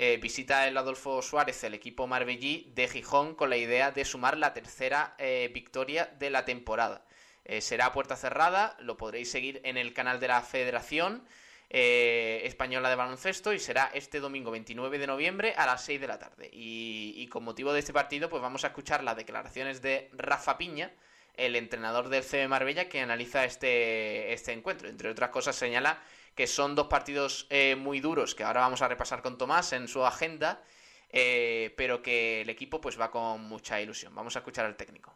[0.00, 4.38] Eh, visita el Adolfo Suárez el equipo marbellí de Gijón con la idea de sumar
[4.38, 7.04] la tercera eh, victoria de la temporada.
[7.44, 11.26] Eh, será puerta cerrada, lo podréis seguir en el canal de la Federación
[11.70, 16.18] Española de Baloncesto y será este domingo 29 de noviembre a las 6 de la
[16.18, 16.48] tarde.
[16.52, 20.56] Y, y con motivo de este partido pues vamos a escuchar las declaraciones de Rafa
[20.56, 20.92] Piña,
[21.34, 24.88] el entrenador del CB Marbella que analiza este, este encuentro.
[24.88, 26.02] Entre otras cosas señala
[26.34, 29.88] que son dos partidos eh, muy duros que ahora vamos a repasar con Tomás en
[29.88, 30.62] su agenda,
[31.10, 34.14] eh, pero que el equipo pues va con mucha ilusión.
[34.14, 35.12] Vamos a escuchar al técnico.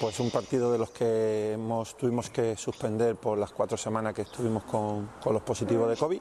[0.00, 4.22] Pues un partido de los que hemos, tuvimos que suspender por las cuatro semanas que
[4.22, 6.20] estuvimos con, los positivos de COVID.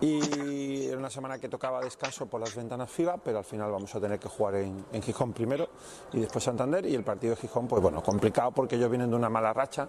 [0.00, 3.94] Y era una semana que tocaba descanso por las ventanas FIBA, pero al final vamos
[3.94, 5.68] a tener que jugar en, Gijón primero
[6.12, 6.86] y después Santander.
[6.86, 9.88] Y el partido de Gijón, pues bueno, complicado porque ellos vienen de una mala racha.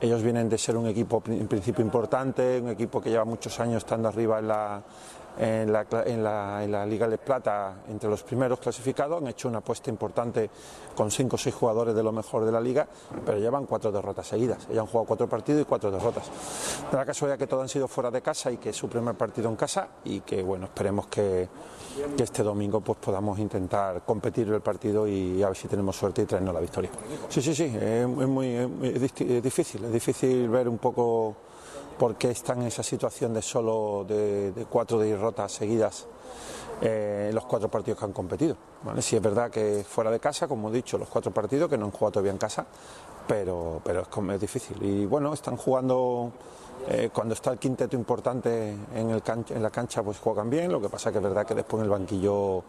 [0.00, 3.84] Ellos vienen de ser un equipo en principio importante, un equipo que lleva muchos años
[3.84, 4.82] estando arriba en la,
[5.38, 9.20] en la, en, la, en la, Liga de Plata entre los primeros clasificados.
[9.20, 10.50] Han hecho una apuesta importante
[10.94, 12.86] con cinco o seis jugadores de lo mejor de la liga,
[13.24, 14.66] pero llevan cuatro derrotas seguidas.
[14.70, 16.30] Ellos han jugado cuatro partidos y cuatro derrotas.
[16.90, 19.14] De la casualidad que todos han sido fuera de casa y que es su primer
[19.14, 21.48] partido en casa y que bueno, esperemos que,
[22.16, 26.22] que este domingo pues podamos intentar competir el partido y a ver si tenemos suerte
[26.22, 26.90] y traernos la victoria.
[27.28, 29.00] Sí, sí, sí, es, muy es
[29.42, 31.36] difícil, es difícil ver un poco
[31.98, 36.06] por qué están en esa situación de solo de, cuatro derrotas seguidas
[36.82, 38.56] eh, en los cuatro partidos que han competido.
[38.98, 41.86] Si es verdad que fuera de casa, como he dicho, los cuatro partidos que no
[41.86, 42.66] han jugado todavía en casa,
[43.26, 44.02] pero, pero
[44.32, 44.76] es, difícil.
[44.82, 46.32] Y bueno, están jugando
[46.88, 50.70] eh, cuando está el quinteto importante en, el en la cancha, pues juegan bien.
[50.70, 52.62] Lo que pasa que es verdad que después en el banquillo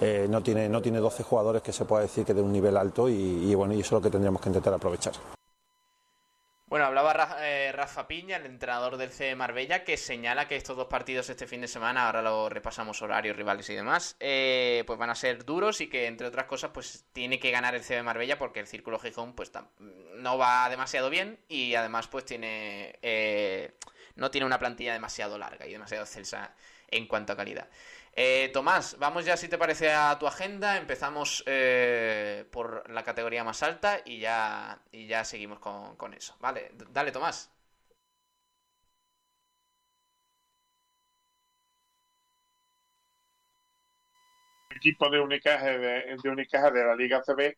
[0.00, 2.76] eh, no, tiene, no tiene 12 jugadores que se pueda decir que de un nivel
[2.76, 5.14] alto y bueno, y eso es lo que tendríamos que intentar aprovechar.
[6.74, 10.88] Bueno, hablaba eh, Rafa Piña, el entrenador del C Marbella, que señala que estos dos
[10.88, 15.08] partidos este fin de semana, ahora lo repasamos horarios, rivales y demás, eh, pues van
[15.08, 18.38] a ser duros y que entre otras cosas, pues tiene que ganar el C Marbella
[18.38, 19.52] porque el Círculo Gijón pues
[20.16, 23.76] no va demasiado bien y además pues tiene eh,
[24.16, 26.56] no tiene una plantilla demasiado larga y demasiado excelsa
[26.88, 27.68] en cuanto a calidad.
[28.16, 30.76] Eh, Tomás, vamos ya si te parece a tu agenda.
[30.76, 36.36] Empezamos eh, por la categoría más alta y ya, y ya seguimos con, eso.
[36.40, 37.50] Vale, dale Tomás.
[44.76, 47.56] equipo de Unicaja de, de, Unicaja de la Liga CB,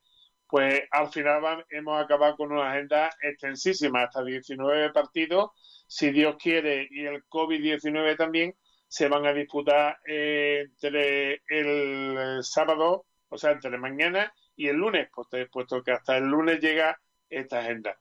[0.48, 5.50] pues al final hemos acabado con una agenda extensísima, hasta 19 partidos,
[5.88, 8.54] si Dios quiere, y el COVID-19 también,
[8.96, 15.10] se van a disputar eh, entre el sábado, o sea, entre mañana y el lunes,
[15.12, 18.00] puesto que hasta el lunes llega esta agenda.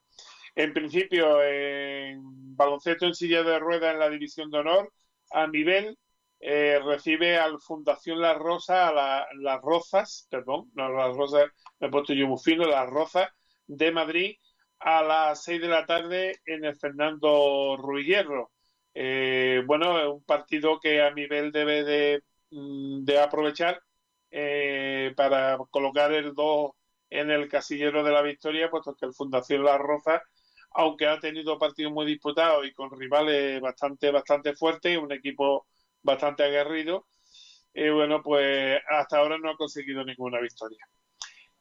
[0.56, 2.22] En principio, en
[2.56, 4.94] baloncesto en silla de ruedas en la división de honor,
[5.32, 5.98] a nivel
[6.40, 11.92] eh, recibe al Fundación Las Rosas, a las Rozas, perdón, no las Rosas, me he
[11.92, 13.28] puesto yo muy fino, las Rozas
[13.68, 14.38] de Madrid
[14.80, 18.52] a las 6 de la tarde en el Fernando Ruillero.
[18.96, 23.82] Eh, bueno, es un partido que a nivel debe de, mm, aprovechar
[24.32, 26.72] eh, para colocar el 2
[27.10, 30.22] en el casillero de la victoria, puesto que el Fundación La Roza,
[30.72, 35.68] aunque ha tenido partidos muy disputados y con rivales bastante, bastante fuertes, un equipo
[36.02, 37.08] bastante aguerrido,
[37.74, 40.88] eh, bueno, pues hasta ahora no ha conseguido ninguna victoria.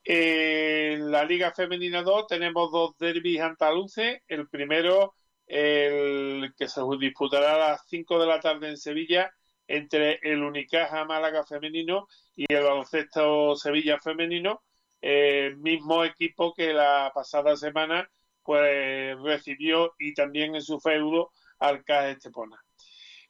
[0.04, 4.20] En la Liga Femenina 2 tenemos dos derbis andaluces.
[4.28, 5.14] El primero
[5.46, 9.32] el que se disputará a las 5 de la tarde en Sevilla
[9.66, 14.62] entre el Unicaja Málaga femenino y el baloncesto Sevilla femenino,
[15.00, 18.10] el mismo equipo que la pasada semana
[18.42, 22.62] pues recibió y también en su feudo al CAE Estepona.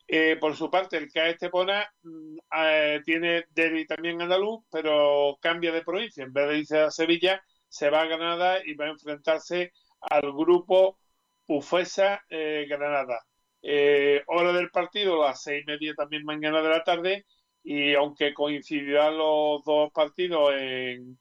[0.06, 5.72] Eh, por su parte, el CAE Estepona mm, eh, tiene derby también andaluz, pero cambia
[5.72, 6.24] de provincia.
[6.24, 10.32] En vez de irse a Sevilla, se va a Granada y va a enfrentarse al
[10.32, 10.98] grupo
[11.46, 13.20] Ufesa eh, Granada.
[13.62, 17.26] Eh, hora del partido, las seis y media también mañana de la tarde,
[17.62, 21.18] y aunque coincidirán los dos partidos en,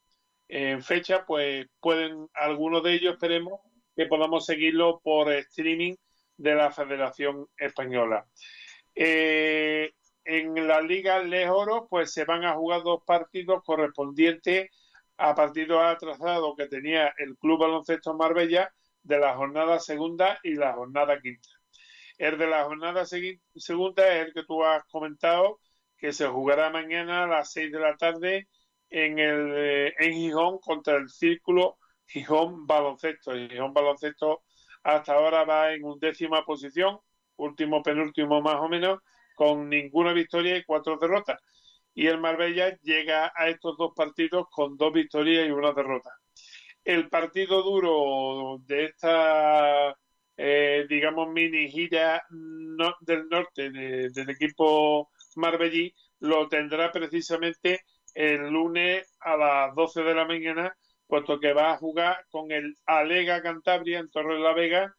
[0.84, 3.62] fecha, pues pueden, algunos de ellos esperemos
[3.96, 5.96] que podamos seguirlo por streaming
[6.38, 8.26] de la Federación Española.
[8.94, 9.94] Eh,
[10.26, 14.70] en la Liga Les Oro, pues se van a jugar dos partidos correspondientes
[15.18, 18.72] a partidos atrasados que tenía el Club Baloncesto Marbella
[19.04, 21.50] de la jornada segunda y la jornada quinta.
[22.18, 25.60] El de la jornada segunda es el que tú has comentado,
[25.98, 28.48] que se jugará mañana a las seis de la tarde
[28.90, 33.34] en, el, eh, en Gijón contra el Círculo Gijón Baloncesto.
[33.34, 34.44] Gijón Baloncesto
[34.84, 37.00] hasta ahora va en undécima posición,
[37.38, 39.00] último penúltimo más o menos,
[39.36, 41.40] con ninguna victoria y cuatro derrotas.
[41.96, 46.12] Y el Marbella llega a estos dos partidos con dos victorias y una derrota
[46.84, 49.96] el partido duro de esta,
[50.38, 52.24] eh, digamos, mini gira
[53.02, 57.82] del norte del equipo marbellí lo tendrá precisamente
[58.14, 60.76] el lunes a las 12 de la mañana,
[61.08, 64.96] puesto que va a jugar con el Alega Cantabria en Torre de la Vega,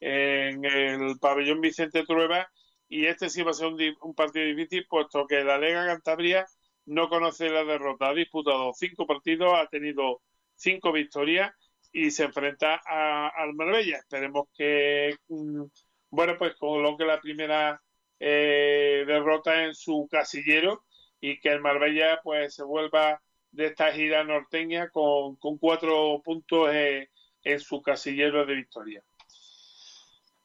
[0.00, 2.48] en el pabellón Vicente Trueba,
[2.88, 6.46] y este sí va a ser un, un partido difícil, puesto que el Alega Cantabria
[6.86, 10.20] no conoce la derrota, ha disputado cinco partidos, ha tenido
[10.56, 11.52] cinco victorias
[11.92, 13.98] y se enfrenta al Marbella.
[13.98, 15.62] Esperemos que, mm,
[16.10, 17.80] bueno, pues coloque la primera
[18.18, 20.84] eh, derrota en su casillero
[21.20, 27.10] y que el Marbella pues se vuelva de esta gira norteña con, cuatro puntos eh,
[27.42, 29.02] en su casillero de victoria.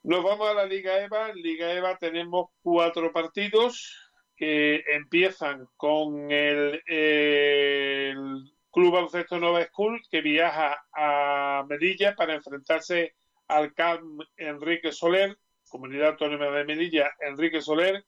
[0.04, 1.30] Nos vamos a la Liga EVA.
[1.30, 10.02] En Liga EVA tenemos cuatro partidos que empiezan con el, el Club Baloncesto Nova School
[10.10, 13.16] que viaja a Melilla para enfrentarse
[13.48, 15.38] al CAM Enrique Soler,
[15.70, 18.06] Comunidad Autónoma de Melilla, Enrique Soler,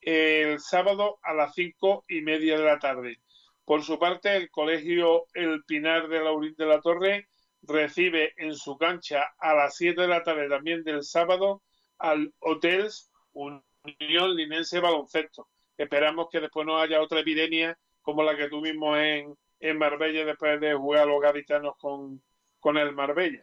[0.00, 3.20] el sábado a las cinco y media de la tarde.
[3.64, 7.28] Por su parte, el Colegio El Pinar de Laurín de la Torre
[7.62, 11.62] recibe en su cancha a las siete de la tarde también del sábado
[11.98, 15.48] al Hotels Unión Linense Baloncesto.
[15.76, 20.60] Esperamos que después no haya otra epidemia como la que tuvimos en, en Marbella después
[20.60, 22.22] de jugar a los gaditanos con,
[22.58, 23.42] con el Marbella.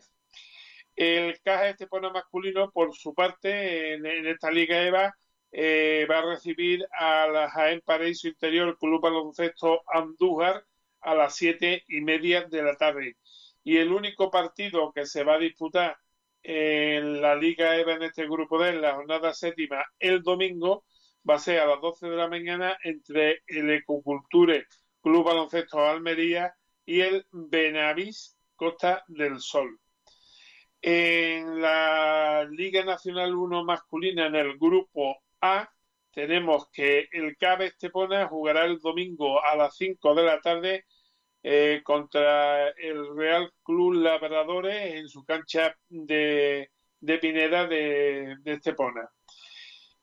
[0.96, 5.16] El Caja Estepona masculino, por su parte, en, esta Liga EVA,
[5.52, 10.66] eh, va a recibir a la Jaén Paraíso Interior Club Baloncesto Andújar
[11.02, 13.16] a las siete y media de la tarde.
[13.64, 15.98] Y el único partido que se va a disputar
[16.42, 20.86] en la Liga EVA en este grupo de en la jornada séptima el domingo
[21.30, 24.66] va a ser a las 12 de la mañana entre el Ecoculture
[25.08, 26.54] Club Baloncesto Almería
[26.86, 29.80] y el Benavís Costa del Sol.
[30.82, 35.70] En la Liga Nacional 1 masculina en el grupo A
[36.12, 40.86] tenemos que el CAB Estepona jugará el domingo a las 5 de la tarde
[41.42, 46.70] eh, contra el Real Club Labradores en su cancha de,
[47.22, 49.10] Pineda de, Estepona.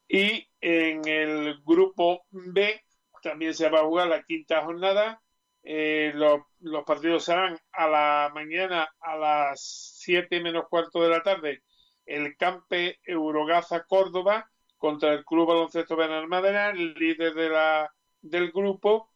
[0.09, 2.81] Y en el grupo B
[3.25, 5.21] también se va a jugar la quinta jornada.
[5.65, 6.43] Eh, los,
[6.85, 11.63] partidos serán a la mañana a las 7 menos cuarto de la tarde
[12.07, 19.11] el Campe Eurogaza Córdoba contra el Club Baloncesto Benalmádena, líder de la, del grupo,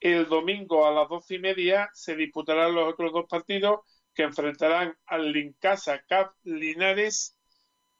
[0.00, 3.80] el domingo a las doce y media se disputarán los otros dos partidos
[4.12, 7.38] que enfrentarán al Lincasa Cap Linares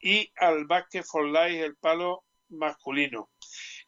[0.01, 3.31] y al Basket for Life, el palo masculino.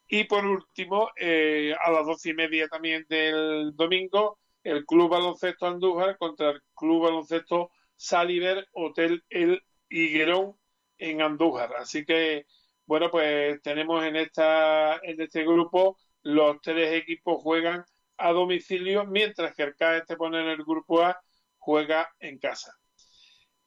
[0.09, 5.67] Y por último, eh, a las doce y media también del domingo, el Club Baloncesto
[5.67, 10.57] Andújar contra el Club Baloncesto Saliver Hotel El Higuerón
[10.99, 11.75] en Andújar.
[11.77, 12.47] Así que,
[12.87, 17.85] bueno, pues tenemos en, esta, en este grupo los tres equipos juegan
[18.17, 21.21] a domicilio, mientras que el CAE te pone en el grupo A,
[21.59, 22.77] juega en casa.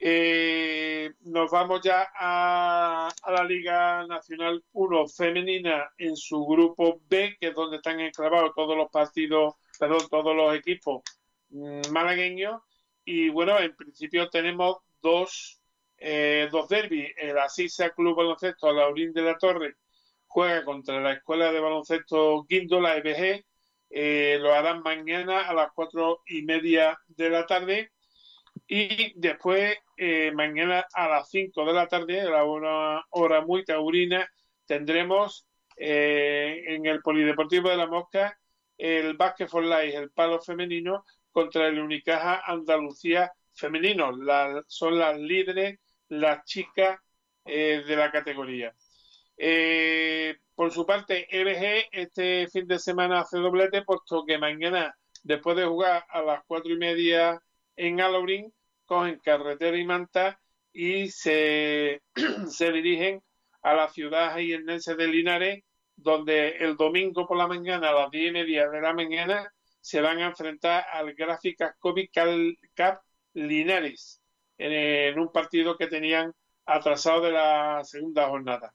[0.01, 7.47] Eh, nos vamos ya a, la Liga Nacional 1 femenina en su grupo B, que
[7.47, 11.03] es donde están enclavados todos los partidos, perdón, todos los equipos
[11.49, 12.61] mm, malagueños.
[13.03, 15.61] Y bueno, en principio tenemos dos,
[15.97, 17.11] eh, dos derbis.
[17.17, 19.75] El Asisa Club Baloncesto Laurín de la Torre
[20.27, 23.43] juega contra la Escuela de Baloncesto Guindola EBG
[23.89, 27.91] eh, lo harán mañana a las cuatro y media de la tarde
[28.69, 34.29] y después eh, mañana a las cinco de la tarde, a la hora, muy taurina,
[34.65, 38.37] tendremos eh, en el Polideportivo de la Mosca
[38.77, 44.11] el Basket for Life, el palo femenino, contra el Unicaja Andalucía femenino.
[44.67, 46.97] son las líderes, las chicas
[47.43, 48.73] de la categoría.
[49.41, 55.55] Eh, por su parte, EBG este fin de semana hace doblete, puesto que mañana, después
[55.55, 57.41] de jugar a las cuatro y media
[57.77, 58.53] en Alaurín,
[58.89, 60.39] cogen carretera y manta
[60.73, 62.01] y se,
[62.49, 63.21] se dirigen
[63.61, 65.63] a la ciudad jiennense de Linares,
[65.95, 70.01] donde el domingo por la mañana a las diez y media de la mañana se
[70.01, 72.09] van a enfrentar al Gráficas COVID
[72.75, 72.99] Cup
[73.33, 74.21] Linares
[74.57, 76.33] en un partido que tenían
[76.65, 78.73] atrasado de la segunda jornada.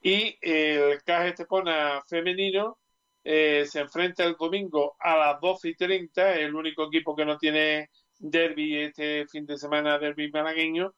[0.00, 2.78] Y el CAG Estepona femenino
[3.24, 7.36] eh, se enfrenta el domingo a las 12 y 30, el único equipo que no
[7.36, 10.94] tiene derby este fin de semana, derby malagueño,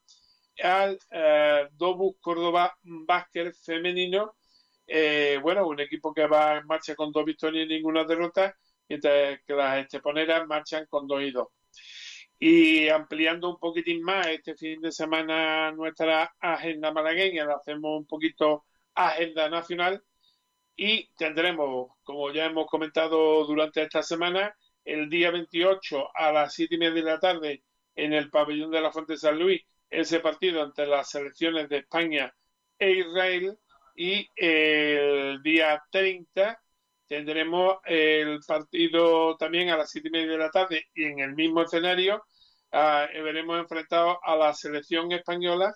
[0.62, 4.34] al eh, Dobus Córdoba Básquet femenino.
[4.86, 8.56] Eh, bueno, un equipo que va en marcha con dos victorias y ninguna derrota,
[8.88, 11.48] mientras que las esteponeras marchan con dos y dos.
[12.38, 18.06] Y ampliando un poquitín más este fin de semana nuestra agenda malagueña, la hacemos un
[18.06, 20.02] poquito agenda nacional
[20.74, 26.74] y tendremos, como ya hemos comentado durante esta semana, el día 28 a las 7
[26.74, 27.62] y media de la tarde
[27.94, 32.34] en el pabellón de la Fuente San Luis, ese partido entre las selecciones de España
[32.78, 33.58] e Israel.
[33.96, 36.58] Y el día 30
[37.06, 41.34] tendremos el partido también a las 7 y media de la tarde y en el
[41.34, 42.24] mismo escenario
[42.72, 45.74] ah, veremos enfrentado a la selección española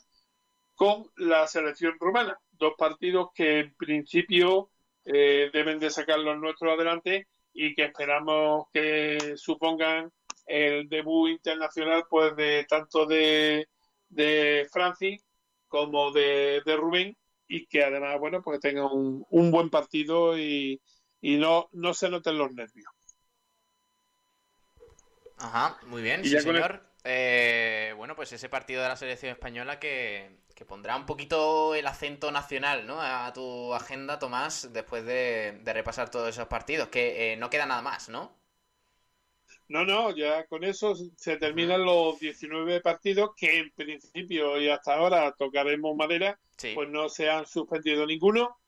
[0.74, 2.38] con la selección rumana.
[2.52, 4.70] Dos partidos que en principio
[5.04, 10.12] eh, deben de sacar los nuestros adelante y que esperamos que supongan
[10.46, 13.68] el debut internacional pues de tanto de,
[14.08, 15.24] de Francis
[15.68, 17.16] como de, de Rubén
[17.48, 20.80] y que además bueno pues tengan un, un buen partido y,
[21.20, 22.88] y no, no se noten los nervios.
[25.38, 26.93] Ajá, muy bien, sí, señor.
[27.04, 30.30] Eh, bueno, pues ese partido de la selección española que,
[30.66, 33.00] pondrá un poquito el acento nacional, ¿no?
[33.00, 37.82] A tu agenda, Tomás, después de, repasar todos esos partidos, que eh, no queda nada
[37.82, 38.32] más, ¿no?
[39.68, 44.94] No, no, ya con eso se terminan los 19 partidos que en principio y hasta
[44.94, 46.38] ahora tocaremos madera,
[46.74, 48.58] pues no se han suspendido ninguno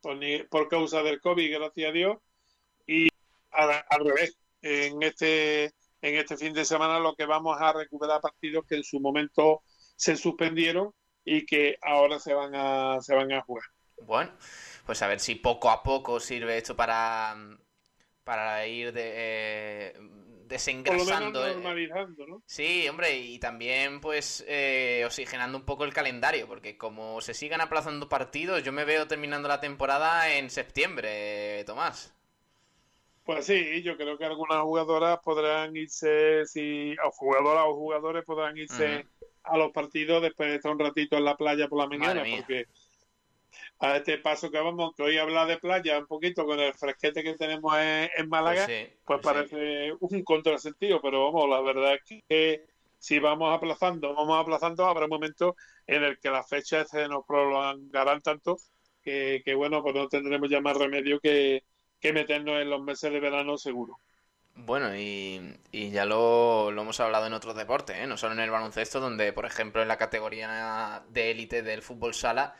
[0.00, 0.18] por,
[0.48, 2.18] por causa del COVID, gracias a Dios.
[2.86, 3.08] Y
[3.50, 5.72] al, revés, en este,
[6.02, 9.62] en este fin de semana lo que vamos a recuperar partidos que en su momento
[9.96, 10.92] se suspendieron
[11.24, 13.64] y que ahora se van a, se van a jugar.
[14.02, 14.32] Bueno,
[14.84, 17.36] pues a ver si poco a poco sirve esto para,
[18.24, 19.94] para ir de, eh,
[20.46, 21.46] desengrasando.
[21.46, 21.54] Eh.
[21.54, 22.42] normalizando, ¿no?
[22.46, 27.60] Sí, hombre, y también pues eh, oxigenando un poco el calendario, porque como se sigan
[27.60, 32.12] aplazando partidos, yo me veo terminando la temporada en septiembre, Tomás.
[33.24, 38.56] Pues sí, yo creo que algunas jugadoras podrán irse, si, o jugadoras o jugadores podrán
[38.56, 39.06] irse
[39.44, 42.66] a los partidos después de estar un ratito en la playa por la mañana, porque
[43.78, 47.22] a este paso que vamos, que hoy habla de playa un poquito con el fresquete
[47.22, 52.22] que tenemos en, Málaga, pues, pues, pues parece un contrasentido, pero vamos, la verdad es
[52.28, 52.64] que
[52.98, 55.54] si vamos aplazando, vamos aplazando, habrá momentos
[55.86, 58.56] en el que las fechas se nos prolongarán tanto
[59.02, 61.64] que, bueno, pues no tendremos ya más remedio que,
[62.10, 63.98] meternos en los meses de verano seguro.
[64.54, 68.06] Bueno, y, y ya lo, lo, hemos hablado en otros deportes, ¿eh?
[68.06, 72.14] no solo en el baloncesto, donde, por ejemplo, en la categoría de élite del fútbol
[72.14, 72.54] sala,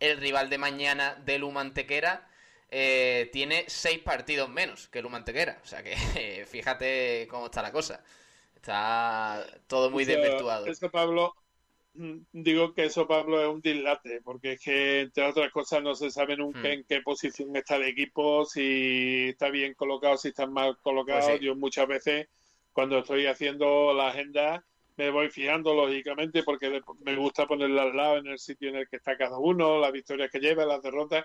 [0.00, 2.28] el rival de mañana del Humantequera
[2.70, 5.58] eh, tiene seis partidos menos que el Humantequera.
[5.62, 8.02] O sea que fíjate cómo está la cosa.
[8.54, 10.66] Está todo muy desvirtuado.
[10.66, 11.47] Eso, Pablo, mm,
[12.32, 16.10] digo que eso, Pablo, es un dislate, porque es que, entre otras cosas, no se
[16.10, 16.66] sabe nunca hmm.
[16.66, 21.26] en qué posición está el equipo, si está bien colocado, si está mal colocado.
[21.28, 22.28] Pues Yo muchas veces,
[22.72, 24.64] cuando estoy haciendo la agenda,
[24.96, 28.88] me voy fijando lógicamente porque me gusta ponerla al lado en el sitio en el
[28.88, 31.24] que está cada uno, las victorias que lleva, las derrotas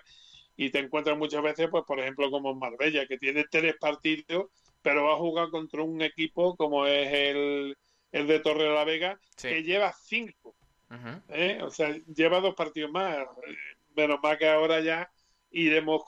[0.56, 4.46] y te encuentras muchas veces, pues por ejemplo como en Marbella, que tiene tres partidos,
[4.82, 7.76] pero va a jugar contra un equipo como es el,
[8.12, 10.54] el de Torre de la Vega, que lleva cinco.
[11.28, 11.60] ¿Eh?
[11.62, 13.18] O sea, lleva dos partidos más.
[13.96, 15.10] Menos mal que ahora ya
[15.50, 16.02] iremos,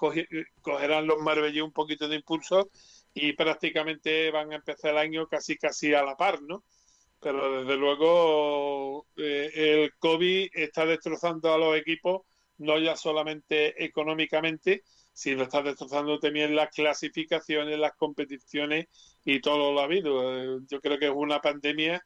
[0.61, 2.71] cogerán los Marbella un poquito de impulso
[3.15, 6.65] y prácticamente van a empezar el año casi casi a la par, ¿no?
[7.21, 12.23] pero desde luego eh, el COVID está destrozando a los equipos,
[12.59, 18.87] no ya solamente económicamente, sino está destrozando también las clasificaciones, las competiciones
[19.25, 20.59] y todo lo habido.
[20.59, 22.01] Eh, yo creo que es una pandemia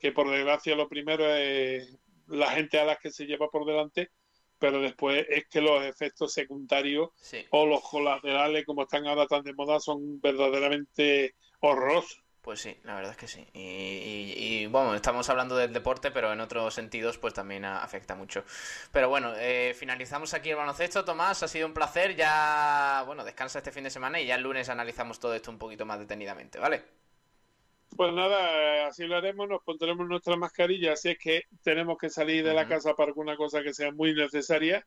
[0.00, 1.96] que por desgracia lo primero es
[2.26, 4.10] la gente a la que se lleva por delante,
[4.58, 7.10] pero después es que los efectos secundarios
[7.50, 12.22] o los colaterales, como están ahora tan de moda, son verdaderamente horrorosos.
[12.46, 13.44] Pues sí, la verdad es que sí.
[13.54, 18.44] Y, bueno, estamos hablando del deporte, pero en otros sentidos pues también afecta mucho.
[18.92, 21.04] Pero bueno, eh, finalizamos aquí el baloncesto.
[21.04, 22.14] Tomás, ha sido un placer.
[22.14, 25.58] Ya, bueno, descansa este fin de semana y ya el lunes analizamos todo esto un
[25.58, 26.84] poquito más detenidamente, ¿vale?
[27.96, 32.44] Pues nada, así lo haremos, nos pondremos nuestra mascarilla, así es que tenemos que salir
[32.44, 34.86] de la casa para alguna cosa que sea muy necesaria.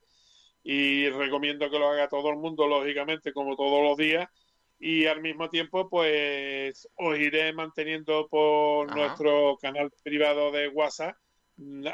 [0.62, 4.30] Y recomiendo que lo haga todo el mundo, lógicamente, como todos los días.
[4.78, 11.16] Y al mismo tiempo pues os iré manteniendo por nuestro canal privado de WhatsApp.
[11.58, 11.86] Mm,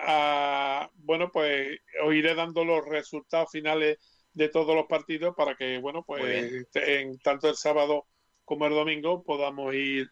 [0.97, 3.97] bueno pues os iré dando los resultados finales
[4.33, 8.05] de todos los partidos para que bueno pues en tanto el sábado
[8.43, 10.07] como el domingo podamos ir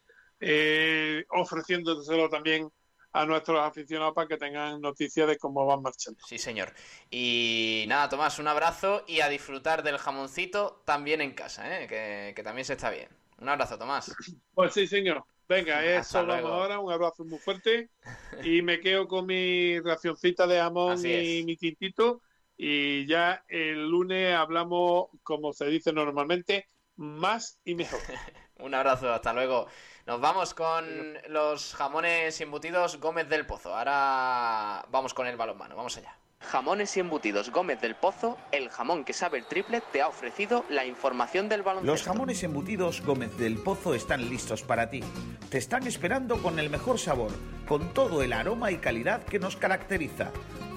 [0.45, 2.69] eh, ofreciéndoselo también
[3.13, 6.19] a nuestros aficionados para que tengan noticias de cómo van marchando.
[6.27, 6.73] Sí, señor.
[7.09, 11.87] Y nada, Tomás, un abrazo y a disfrutar del jamoncito también en casa, ¿eh?
[12.35, 13.07] que, también se está bien.
[13.39, 14.13] Un abrazo, Tomás.
[14.53, 15.23] Pues sí, señor.
[15.47, 16.79] Venga, eso vamos ahora.
[16.79, 17.89] Un abrazo muy fuerte.
[18.43, 22.21] Y me quedo con mi racioncita de jamón y mi tintito.
[22.57, 27.99] Y ya el lunes hablamos, como se dice normalmente, más y mejor.
[28.59, 29.67] un abrazo, hasta luego.
[30.05, 30.85] Nos vamos con
[31.29, 33.73] los jamones embutidos Gómez del Pozo.
[33.73, 36.17] Ahora vamos con el balonmano, vamos allá.
[36.41, 40.65] Jamones y embutidos Gómez del Pozo, el jamón que sabe el triple, te ha ofrecido
[40.67, 41.89] la información del baloncesto.
[41.89, 45.01] Los jamones embutidos Gómez del Pozo están listos para ti.
[45.49, 47.31] Te están esperando con el mejor sabor,
[47.65, 50.31] con todo el aroma y calidad que nos caracteriza.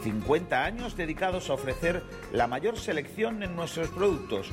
[0.04, 4.52] 50 años dedicados a ofrecer la mayor selección en nuestros productos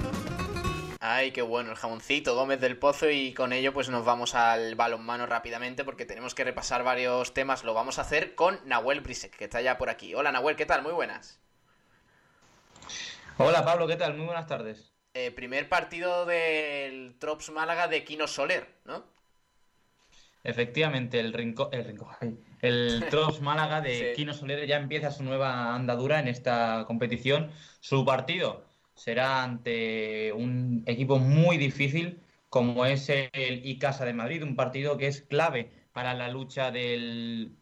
[1.03, 4.75] Ay, qué bueno, el jamoncito Gómez del Pozo y con ello pues nos vamos al
[4.75, 7.63] balonmano rápidamente porque tenemos que repasar varios temas.
[7.63, 10.13] Lo vamos a hacer con Nahuel Brisek, que está ya por aquí.
[10.13, 10.83] Hola Nahuel, ¿qué tal?
[10.83, 11.41] Muy buenas.
[13.39, 14.13] Hola Pablo, ¿qué tal?
[14.13, 14.93] Muy buenas tardes.
[15.15, 19.03] Eh, primer partido del Trops Málaga de Kino Soler, ¿no?
[20.43, 22.15] Efectivamente, el Rincón, el Rincón,
[22.61, 27.49] el Trops Málaga de Kino Soler ya empieza su nueva andadura en esta competición.
[27.79, 28.69] Su partido
[29.03, 35.07] será ante un equipo muy difícil como es el Icasa de Madrid, un partido que
[35.07, 37.55] es clave para la lucha del,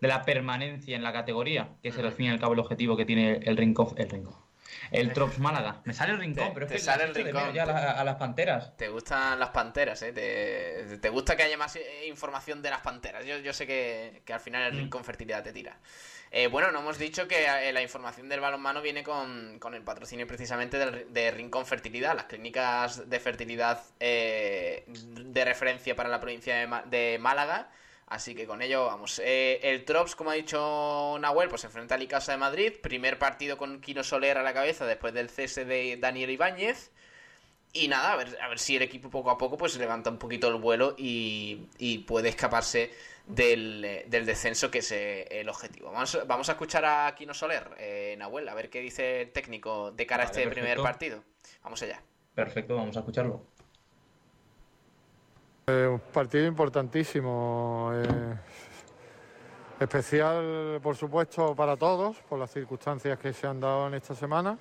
[0.00, 2.58] de la permanencia en la categoría, que es el, al fin y al cabo el
[2.58, 4.36] objetivo que tiene el Rincón, el Rincón,
[4.90, 5.80] el Trops Málaga.
[5.86, 7.54] Me sale el rincón, pero es que sale el rincón.
[7.54, 8.76] Ya a, las panteras.
[8.76, 10.12] Te gustan las panteras, ¿eh?
[10.12, 13.24] Te, te gusta que haya más eh, información de las panteras.
[13.24, 14.78] Yo, yo sé que, que al final el mm.
[14.82, 15.78] rincón fertilidad te tira.
[16.34, 19.82] Eh, bueno, no hemos dicho que eh, la información del balonmano viene con, con el
[19.82, 26.56] patrocinio precisamente de Rincón Fertilidad, las clínicas de fertilidad eh, de referencia para la provincia
[26.56, 27.70] de, de Málaga.
[28.06, 29.20] Así que con ello vamos.
[29.22, 32.72] El Trops, como ha dicho Nahuel, pues se enfrenta al Icasa de Madrid.
[32.82, 36.92] Primer partido con Quino Soler a la cabeza después del cese de Daniel Ibáñez.
[37.74, 40.18] Y nada, a ver, a ver si el equipo poco a poco pues levanta un
[40.18, 42.90] poquito el vuelo y, puede escaparse
[43.26, 45.90] del, descenso, que es eh, el objetivo.
[45.90, 49.90] Vamos, vamos a escuchar a Quino Soler, eh, Nahuel, a ver qué dice el técnico
[49.90, 51.24] de cara a este primer partido.
[51.62, 52.02] Vamos allá.
[52.34, 53.52] Perfecto, vamos a escucharlo.
[55.68, 58.34] Eh, un partido importantísimo, eh,
[59.78, 64.58] especial por supuesto para todos, por las circunstancias que se han dado en esta semana,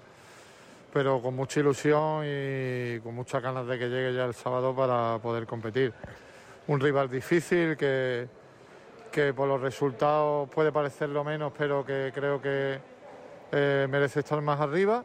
[0.91, 5.19] pero con mucha ilusión y con muchas ganas de que llegue ya el sábado para
[5.19, 5.93] poder competir.
[6.67, 8.27] Un rival difícil que,
[9.11, 12.79] que por los resultados puede parecer lo menos, pero que creo que
[13.51, 15.03] eh, merece estar más arriba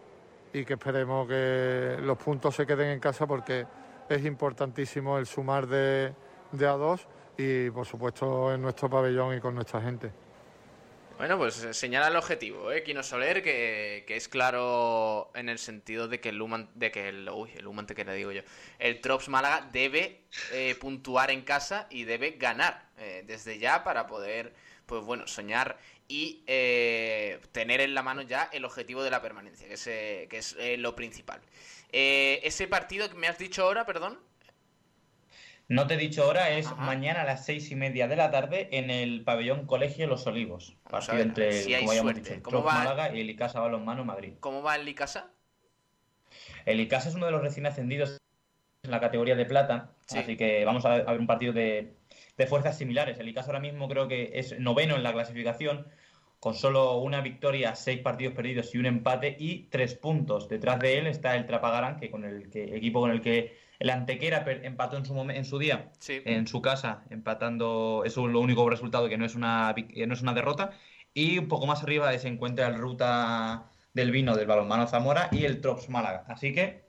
[0.52, 3.66] y que esperemos que los puntos se queden en casa porque
[4.08, 6.12] es importantísimo el sumar de,
[6.52, 7.00] de A2
[7.38, 10.25] y por supuesto en nuestro pabellón y con nuestra gente.
[11.16, 12.82] Bueno, pues eh, señala el objetivo, ¿eh?
[12.82, 17.28] Quino Soler, que, es claro en el sentido de que el Luman, de que el,
[17.30, 18.42] uy, el Luman, que le digo yo,
[18.78, 20.20] el Trops Málaga debe
[20.52, 24.52] eh, puntuar en casa y debe ganar eh, desde ya para poder,
[24.84, 29.74] pues bueno, soñar y tener en la mano ya el objetivo de la permanencia, que
[29.74, 31.40] es, que es lo principal.
[31.92, 34.18] Eh, ese partido que me has dicho ahora, perdón.
[35.68, 38.68] No te he dicho ahora, es mañana a las seis y media de la tarde
[38.70, 40.76] en el pabellón Colegio Los Olivos.
[40.88, 42.74] partido entre, como dicho, ¿Cómo va?
[42.74, 44.34] Málaga y el Icasa Balonmano Madrid.
[44.38, 45.32] ¿Cómo va el Icasa?
[46.66, 48.16] El Icasa es uno de los recién ascendidos
[48.84, 51.96] en la categoría de plata, así que vamos a ver un partido de,
[52.36, 53.18] de fuerzas similares.
[53.18, 55.88] El Icasa ahora mismo creo que es noveno en la clasificación,
[56.38, 60.48] con solo una victoria, seis partidos perdidos y un empate y tres puntos.
[60.48, 63.90] Detrás de él está el Trapagaran, que con el que, equipo con el que el
[63.90, 69.08] Antequera empató en su, en su día, en su casa, empatando, es lo único resultado
[69.08, 70.70] que no es, una, no es una derrota.
[71.12, 75.44] Y un poco más arriba se encuentra el Ruta del Vino del Balonmano Zamora y
[75.44, 76.24] el Trops Málaga.
[76.28, 76.86] Así que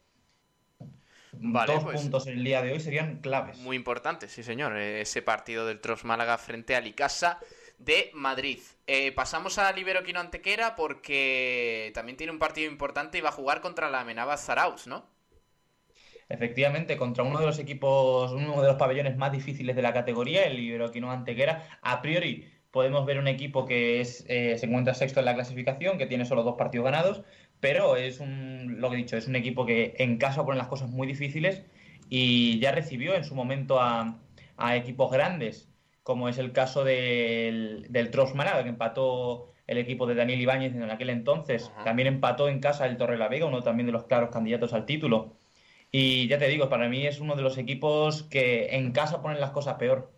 [1.31, 3.57] dos pues puntos en el día de hoy serían claves.
[3.59, 7.39] Muy importante, sí señor, ese partido del Trops Málaga frente al Icasa
[7.77, 8.59] de Madrid.
[8.87, 13.33] Eh, pasamos a Libero Quino Antequera porque también tiene un partido importante y va a
[13.33, 15.16] jugar contra la Amenaba Zarauz, ¿no?
[16.29, 20.43] Efectivamente, contra uno de los equipos, uno de los pabellones más difíciles de la categoría,
[20.45, 21.67] el Libero Quino Antequera.
[21.81, 25.97] A priori podemos ver un equipo que es, eh, se encuentra sexto en la clasificación,
[25.97, 27.23] que tiene solo dos partidos ganados,
[27.59, 30.67] pero es un, lo que he dicho, es un equipo que en casa pone las
[30.67, 31.63] cosas muy difíciles
[32.09, 34.19] y ya recibió en su momento a,
[34.57, 35.69] a equipos grandes
[36.07, 40.73] como es el caso del, del Trops Málaga, que empató el equipo de Daniel Ibáñez
[40.73, 41.69] en aquel entonces.
[41.83, 44.85] También empató en casa el Torre la Vega, uno también de los claros candidatos al
[44.85, 45.33] título.
[45.91, 49.39] Y ya te digo, para mí es uno de los equipos que en casa ponen
[49.39, 50.11] las cosas peor.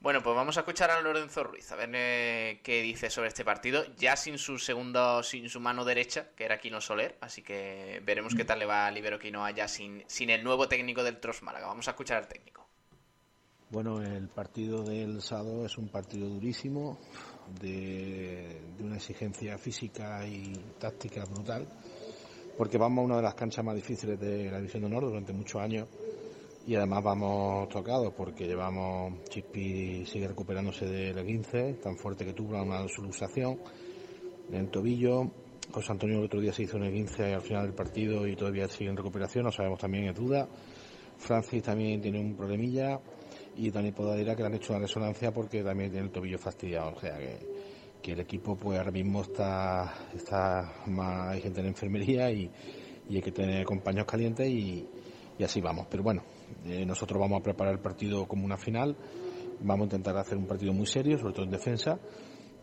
[0.00, 3.42] Bueno, pues vamos a escuchar a Lorenzo Ruiz, a ver eh, qué dice sobre este
[3.42, 8.02] partido, ya sin su segundo, sin su mano derecha, que era Quino Soler, así que
[8.04, 11.20] veremos qué tal le va a Libero Quinoa ya sin, sin el nuevo técnico del
[11.20, 11.68] Trops Málaga.
[11.68, 12.68] Vamos a escuchar al técnico.
[13.70, 16.98] Bueno, el partido del sábado es un partido durísimo,
[17.60, 21.66] de, una exigencia física y táctica brutal,
[22.56, 25.32] porque vamos a una de las canchas más difíciles de la División de Honor durante
[25.32, 25.88] muchos años
[26.66, 32.62] y además vamos tocados porque llevamos, Chispi sigue recuperándose del 15, tan fuerte que tuvo
[32.62, 33.58] una solución
[34.50, 35.30] en el tobillo.
[35.70, 38.68] José Antonio el otro día se hizo el 15 al final del partido y todavía
[38.68, 40.48] sigue en recuperación, no sabemos también es duda.
[41.18, 43.00] Francis también tiene un problemilla
[43.56, 46.92] y puedo decir que le han hecho una resonancia porque también tiene el tobillo fastidiado,
[46.94, 47.53] o sea que,
[48.12, 52.50] el equipo pues ahora mismo está, está más, gente en la enfermería y,
[53.08, 54.88] hay que tener compañeros calientes y,
[55.42, 55.86] así vamos.
[55.90, 56.22] Pero bueno,
[56.64, 58.96] eh, nosotros vamos a preparar el partido como una final,
[59.60, 61.98] vamos a intentar hacer un partido muy serio, sobre todo en defensa,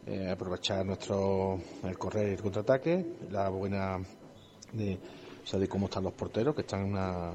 [0.05, 3.99] eh, aprovechar nuestro el correr y el contraataque, la buena
[4.73, 4.97] de,
[5.53, 7.33] o cómo están los porteros, que están una,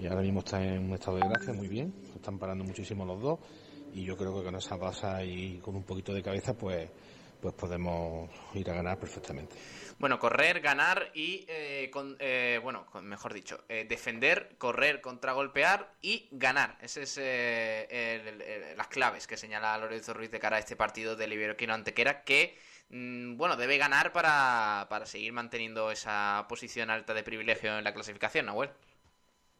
[0.00, 3.20] y ahora mismo están en un estado de gracia muy bien, están parando muchísimo los
[3.20, 3.38] dos.
[3.94, 6.90] Y yo creo que con esa base y con un poquito de cabeza pues
[7.52, 9.54] pues podemos ir a ganar perfectamente.
[9.98, 16.28] Bueno, correr, ganar y, eh, con, eh, bueno, mejor dicho, eh, defender, correr, contragolpear y
[16.32, 16.76] ganar.
[16.82, 17.24] Esas son
[18.76, 22.58] las claves que señala Lorenzo Ruiz de cara a este partido del Iberoquino Antequera que,
[22.90, 27.94] mm, bueno, debe ganar para, para seguir manteniendo esa posición alta de privilegio en la
[27.94, 28.70] clasificación, Nahuel.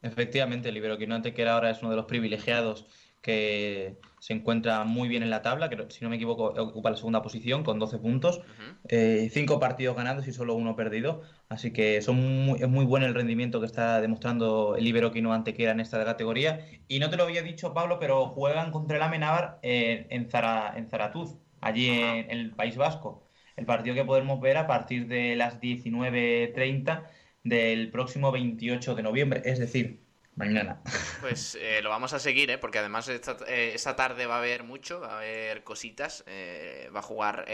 [0.02, 2.86] Efectivamente, el Iberoquino Antequera ahora es uno de los privilegiados
[3.26, 6.96] que se encuentra muy bien en la tabla, que si no me equivoco ocupa la
[6.96, 8.40] segunda posición con 12 puntos,
[8.88, 13.04] eh, cinco partidos ganados y solo uno perdido, así que son muy, es muy bueno
[13.04, 16.68] el rendimiento que está demostrando el Iberoquino Antequera en esta categoría.
[16.86, 20.28] Y no te lo había dicho, Pablo, pero juegan contra el Amenábar en, en,
[20.76, 23.26] en Zaratuz, allí en, el País Vasco.
[23.56, 27.02] El partido que podemos ver a partir de las 19.30
[27.42, 30.05] del próximo 28 de noviembre, es decir,
[30.36, 30.80] mañana.
[31.20, 32.58] Pues eh, lo vamos a seguir, ¿eh?
[32.58, 36.22] porque además esta, eh, esta, tarde va a haber mucho, va a haber cositas.
[36.26, 37.46] Eh, va a jugar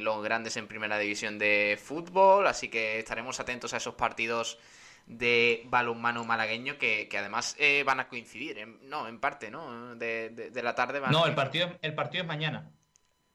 [0.00, 4.58] los grandes en primera división de fútbol, así que estaremos atentos a esos partidos
[5.06, 9.96] de balonmano malagueño que, que además van a coincidir, no, en parte, ¿no?
[9.96, 12.70] De, de, la tarde van No, el partido, el partido es mañana.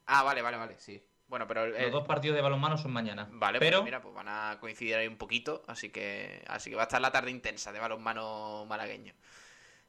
[0.05, 1.03] Ah, vale, vale, vale, sí.
[1.27, 3.27] Bueno, pero los dos partidos de balonmano son mañana.
[3.31, 6.75] Vale, pues pero mira, pues van a coincidir ahí un poquito, así que así que
[6.75, 9.13] va a estar la tarde intensa de balonmano malagueño.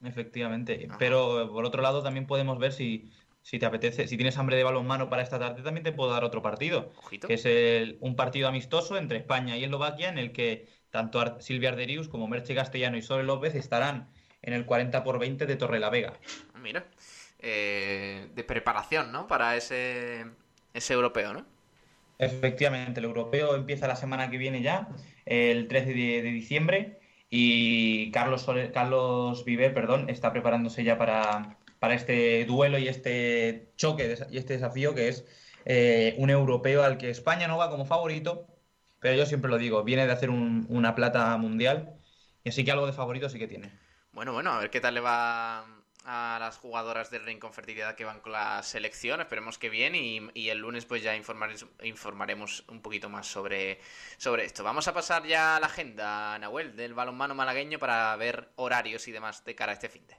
[0.02, 3.10] Efectivamente, pero por otro lado también podemos ver si
[3.48, 6.22] si te apetece, si tienes hambre de balonmano para esta tarde, también te puedo dar
[6.22, 6.92] otro partido,
[7.26, 11.70] que es el, un partido amistoso entre España y Eslovaquia en el que tanto Silvia
[11.70, 14.10] Arderius como Merche Castellano y Sole López estarán
[14.42, 16.12] en el 40 por 20 de Torre la Vega.
[16.56, 16.86] Mira,
[17.38, 19.26] eh, de preparación, ¿no?
[19.26, 20.26] Para ese
[20.78, 21.46] es europeo, ¿no?
[22.18, 24.88] Efectivamente, el europeo empieza la semana que viene ya,
[25.24, 26.98] el 13 de, diciembre,
[27.30, 31.58] y Carlos, Carlos Viver perdón, está preparándose ya para,
[31.94, 35.26] este duelo y este choque y este desafío que es
[35.64, 38.46] eh, un europeo al que España no va como favorito,
[38.98, 41.94] pero yo siempre lo digo, viene de hacer una plata mundial,
[42.42, 43.70] y así que algo de favorito sí que tiene.
[44.12, 45.77] Bueno, bueno, a ver qué tal le va
[46.10, 49.20] a las jugadoras del Ring con fertilidad que van con la selección.
[49.20, 53.78] Esperemos que bien y, el lunes pues ya informaremos un poquito más sobre,
[54.16, 54.64] sobre esto.
[54.64, 59.12] Vamos a pasar ya a la agenda, Nahuel, del balonmano malagueño para ver horarios y
[59.12, 60.16] demás de cara a este fin de.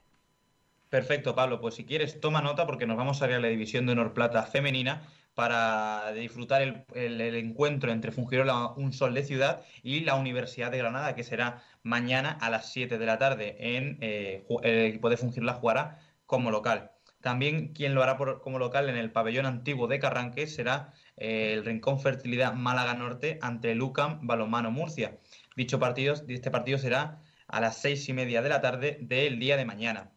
[0.90, 1.60] Perfecto, Pablo.
[1.60, 4.14] Pues si quieres, toma nota porque nos vamos a ir a la división de Honor
[4.14, 5.08] Plata femenina
[5.40, 11.16] para disfrutar el, encuentro entre Fungirola Un Sol de Ciudad y la Universidad de Granada,
[11.16, 13.56] que será mañana a las 7 de la tarde.
[13.58, 16.92] En, eh, el equipo de Fungirola jugará como local.
[17.22, 21.64] También quien lo hará como local en el pabellón antiguo de Carranque será eh, el
[21.64, 25.20] Rincón Fertilidad Málaga Norte ante el UCAM Balomano Murcia.
[25.56, 29.56] Dicho partido, este partido será a las seis y media de la tarde del día
[29.56, 30.12] de mañana.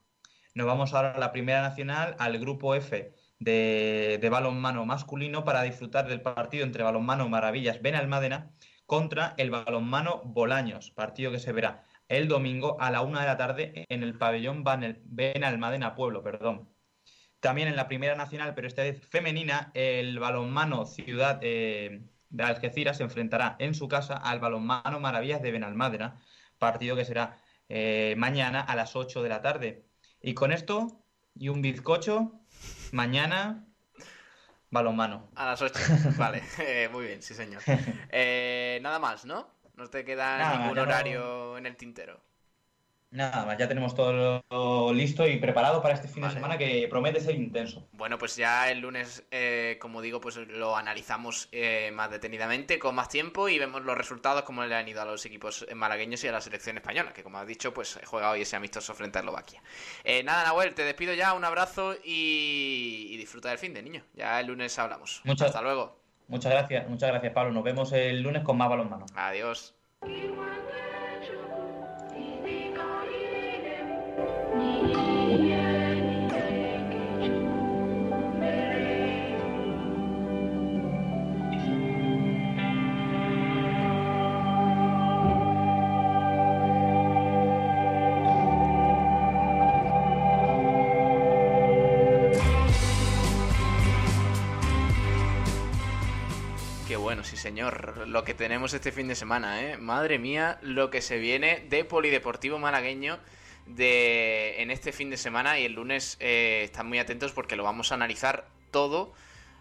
[0.57, 3.14] Nos vamos ahora a la Primera Nacional, al Grupo F
[3.45, 8.51] de, balonmano masculino para disfrutar del partido entre Balonmano Maravillas Benalmádena
[8.86, 13.36] contra el Balonmano Bolaños, partido que se verá el domingo a la una de la
[13.36, 14.64] tarde en el pabellón
[15.05, 16.68] Benalmádena Pueblo, perdón.
[17.40, 22.99] También en la primera nacional, pero esta vez femenina, el balonmano Ciudad eh, de Algeciras
[22.99, 26.20] se enfrentará en su casa al balonmano Maravillas de Benalmádena,
[26.59, 27.38] partido que será
[27.68, 29.86] eh, mañana a las 8 de la tarde.
[30.20, 31.03] Y con esto
[31.34, 32.41] y un bizcocho,
[32.93, 33.64] Mañana,
[34.70, 35.30] balonmano.
[35.34, 35.74] A las 8,
[36.18, 36.43] vale.
[36.59, 37.62] Eh, muy bien, sí, señor.
[38.11, 39.49] Eh, nada más, ¿no?
[39.76, 42.20] No te queda ningún horario en el tintero.
[43.12, 47.20] Nada más, ya tenemos todo listo y preparado para este fin de semana que promete
[47.20, 47.86] ser intenso.
[47.92, 52.94] Bueno, pues ya el lunes, eh, como digo, pues lo analizamos eh, más detenidamente, con
[52.94, 56.28] más tiempo y vemos los resultados, cómo le han ido a los equipos malagueños y
[56.28, 59.20] a la selección española, que como has dicho, pues juega hoy ese amistoso frente a
[59.20, 59.62] Eslovaquia.
[60.04, 64.02] Eh, nada, Nahuel, te despido ya, un abrazo y, disfruta del fin de niño.
[64.14, 65.20] Ya el lunes hablamos.
[65.24, 66.00] Muchas, Hasta luego.
[66.28, 67.52] Muchas gracias, muchas gracias, Pablo.
[67.52, 69.04] Nos vemos el lunes con más balonmano.
[69.14, 69.74] Adiós.
[97.25, 99.77] Sí señor, lo que tenemos este fin de semana, ¿eh?
[99.77, 103.18] Madre mía, lo que se viene de Polideportivo Malagueño
[103.66, 107.64] de en este fin de semana y el lunes eh, están muy atentos porque lo
[107.64, 109.12] vamos a analizar todo.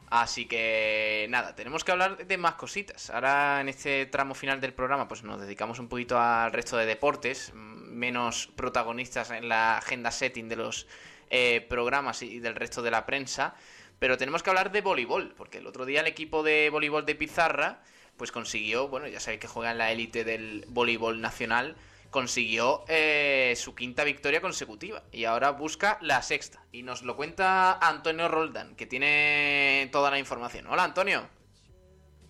[0.09, 3.09] Así que nada, tenemos que hablar de más cositas.
[3.09, 6.85] Ahora en este tramo final del programa pues nos dedicamos un poquito al resto de
[6.85, 10.87] deportes, menos protagonistas en la agenda setting de los
[11.29, 13.55] eh, programas y del resto de la prensa.
[14.01, 17.13] Pero tenemos que hablar de voleibol, porque el otro día el equipo de voleibol de
[17.13, 17.83] Pizarra
[18.17, 21.75] pues consiguió, bueno, ya sabéis que juega en la élite del voleibol nacional,
[22.09, 26.65] consiguió eh, su quinta victoria consecutiva y ahora busca la sexta.
[26.71, 30.65] Y nos lo cuenta Antonio Roldán, que tiene toda la información.
[30.65, 31.29] Hola Antonio.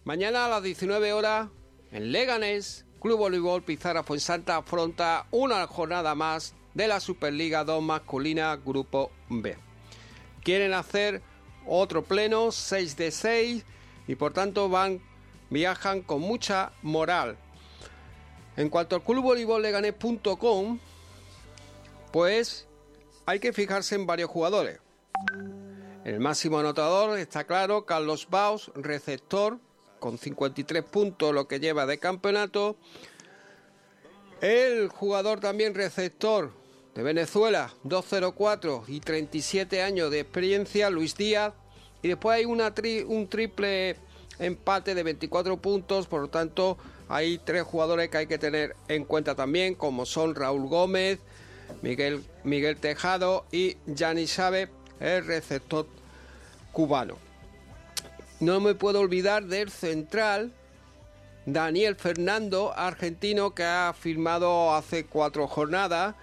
[0.04, 1.48] Mañana a las 19 horas
[1.94, 8.58] en Leganés, Club Voleibol Pizarra Fuensanta afronta una jornada más de la Superliga 2 masculina
[8.58, 9.58] Grupo B.
[10.44, 11.22] Quieren hacer
[11.80, 13.66] otro pleno 6 de 6
[14.08, 15.02] y por tanto van
[15.50, 17.38] viajan con mucha moral
[18.58, 20.80] en cuanto al club leganés.com,
[22.12, 22.68] pues
[23.26, 24.80] hay que fijarse en varios jugadores.
[26.04, 29.60] El máximo anotador está claro, Carlos Baus, receptor,
[30.00, 32.76] con 53 puntos lo que lleva de campeonato.
[34.42, 36.52] El jugador también receptor
[36.96, 41.54] de Venezuela, 204 y 37 años de experiencia, Luis Díaz.
[42.02, 42.74] Y después hay una
[43.08, 43.96] un triple
[44.40, 46.78] empate de 24 puntos, por lo tanto
[47.10, 51.20] hay tres jugadores que hay que tener en cuenta también, como son Raúl Gómez,
[51.82, 55.88] Miguel, Miguel Tejado y Gianni Chávez, el receptor
[56.72, 57.18] cubano.
[58.40, 60.54] No me puedo olvidar del central
[61.46, 66.16] Daniel Fernando, argentino, que ha firmado hace cuatro jornadas.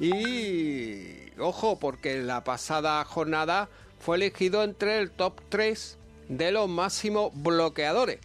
[0.00, 3.68] Y ojo, porque en la pasada jornada
[3.98, 5.96] fue elegido entre el top 3
[6.28, 8.18] de los máximos bloqueadores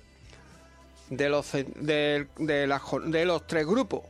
[1.10, 4.02] de los, de, los tres grupos.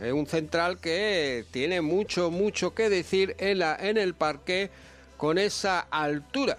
[0.00, 4.70] Es un central que tiene mucho, mucho que decir en, la, en el parque
[5.16, 6.58] con esa altura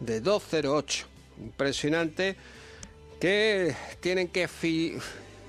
[0.00, 1.04] de 2.08.
[1.40, 2.36] Impresionante
[3.20, 4.48] que tienen que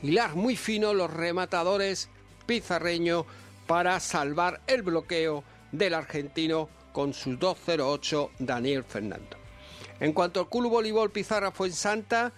[0.02, 2.10] hilar muy fino los rematadores
[2.46, 3.26] pizarreños
[3.68, 9.38] para salvar el bloqueo del argentino con sus 2.08 Daniel Fernando.
[10.00, 12.32] En cuanto al Club Voleibol Pizarra fue en Santa,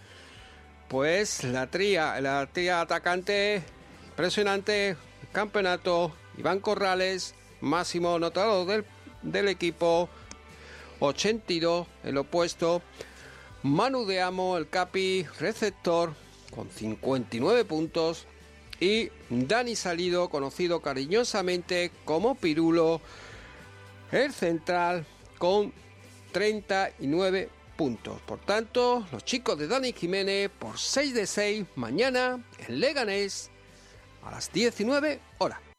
[0.87, 3.63] pues la tría, la tría atacante
[4.09, 4.97] impresionante,
[5.31, 8.85] campeonato, Iván Corrales, máximo anotador del,
[9.21, 10.09] del equipo,
[10.99, 12.81] 82 el opuesto,
[13.63, 16.13] Manu de Amo, el capi, receptor,
[16.53, 18.27] con 59 puntos,
[18.79, 22.99] y Dani Salido, conocido cariñosamente como Pirulo,
[24.12, 25.05] el central,
[25.38, 25.74] con
[26.32, 32.80] 39 puntos por tanto, los chicos de Dani Jiménez por 6 de 6 mañana en
[32.80, 33.49] Leganés
[34.24, 35.70] a las 19 horas.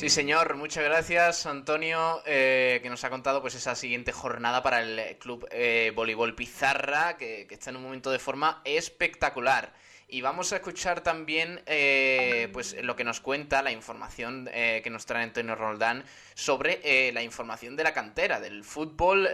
[0.00, 4.80] Sí, señor, muchas gracias, Antonio, eh, que nos ha contado pues esa siguiente jornada para
[4.80, 9.74] el Club eh, Voleibol Pizarra, que, está en un momento de forma espectacular.
[10.10, 15.06] Y vamos a escuchar también eh, pues lo que nos cuenta, la información que nos
[15.06, 16.04] trae Antonio Roldán
[16.34, 19.28] sobre la información de la cantera, del fútbol,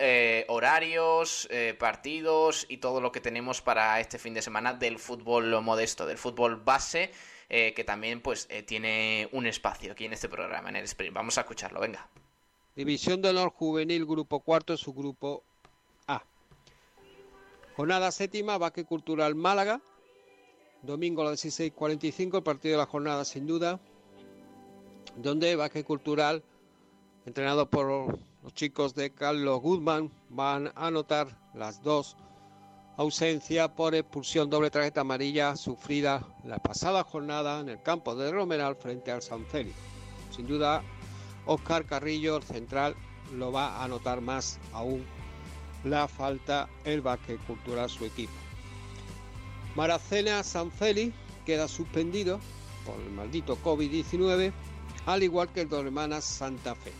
[0.48, 1.48] horarios,
[1.78, 6.18] partidos y todo lo que tenemos para este fin de semana del fútbol modesto, del
[6.18, 7.10] fútbol base
[7.48, 11.14] eh, que también pues eh, tiene un espacio aquí en este programa, en el Sprint.
[11.14, 12.08] Vamos a escucharlo, venga.
[12.74, 15.44] División de Honor Juvenil, Grupo Cuarto, su grupo
[16.08, 16.24] A.
[17.76, 19.80] Jornada séptima, Baque Cultural Málaga.
[20.82, 23.80] Domingo a las 16.45, el partido de la jornada sin duda.
[25.16, 26.42] Donde Baque Cultural,
[27.24, 32.16] entrenado por los chicos de Carlos Goodman, van a anotar las dos
[32.96, 38.76] ausencia por expulsión doble tarjeta amarilla sufrida la pasada jornada en el campo de Romeral
[38.76, 39.76] frente al San Félix.
[40.30, 40.82] Sin duda,
[41.44, 42.96] Oscar Carrillo, el central,
[43.34, 45.04] lo va a notar más aún
[45.84, 48.45] la falta el baque cultural su equipo.
[49.76, 51.14] Maracena San Félix
[51.44, 52.40] queda suspendido
[52.86, 54.50] por el maldito COVID-19,
[55.04, 56.92] al igual que el de Santa Fe.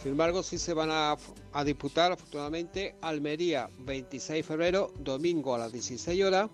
[0.00, 1.16] Sin embargo, sí se van a,
[1.64, 6.50] disputar afortunadamente Almería 26 de febrero, domingo a las 16 horas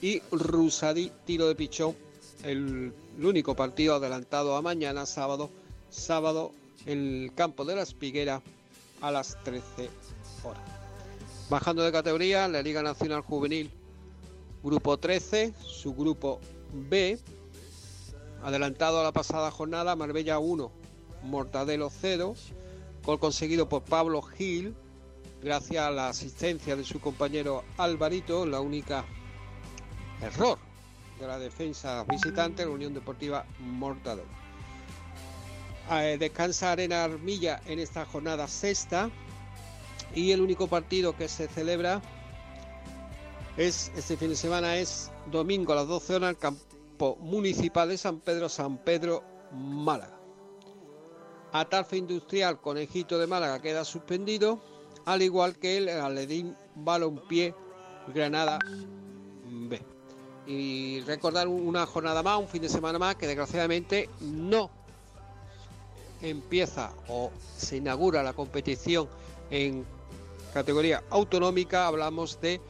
[0.00, 1.96] y Rusadí tiro de pichón,
[2.42, 5.48] el, único partido adelantado a mañana sábado,
[5.90, 6.52] sábado
[6.86, 8.42] en el campo de la Espiguera
[9.00, 9.90] a las 13
[10.42, 10.62] horas.
[11.48, 13.70] Bajando de categoría, la Liga Nacional Juvenil
[14.62, 16.40] Grupo 13, su grupo
[16.72, 17.18] B.
[18.44, 20.70] Adelantado a la pasada jornada, Marbella 1,
[21.24, 22.34] Mortadelo 0.
[23.04, 24.76] Gol conseguido por Pablo Gil,
[25.42, 29.04] gracias a la asistencia de su compañero Alvarito, la única
[30.20, 30.58] error
[31.18, 34.28] de la defensa visitante, la Unión Deportiva Mortadelo.
[35.90, 39.10] Eh, descansa Arena Armilla en esta jornada sexta
[40.14, 42.00] y el único partido que se celebra
[43.56, 47.88] es este fin de semana es domingo a las 12 horas en el campo municipal
[47.88, 49.22] de San Pedro, San Pedro,
[49.52, 50.18] Málaga.
[51.52, 54.62] Atarfe Industrial Conejito de Málaga queda suspendido,
[55.04, 57.54] al igual que el Aledín Balompié
[58.14, 58.58] Granada
[59.44, 59.82] B.
[60.46, 64.70] Y recordar una jornada más, un fin de semana más, que desgraciadamente no
[66.22, 69.08] empieza o se inaugura la competición
[69.50, 69.84] en
[70.54, 72.60] categoría autonómica, hablamos de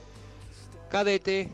[0.92, 1.48] cadete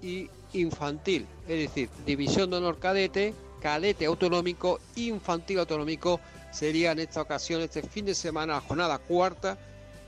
[0.00, 6.20] y infantil, es decir, división de honor cadete, cadete autonómico, infantil autonómico,
[6.52, 9.58] sería en esta ocasión, este fin de semana, la jornada cuarta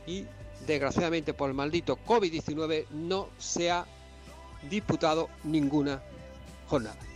[0.07, 0.27] y
[0.65, 3.85] desgraciadamente por el maldito COVID-19 no se ha
[4.71, 6.01] disputado ninguna
[6.69, 7.08] jornada.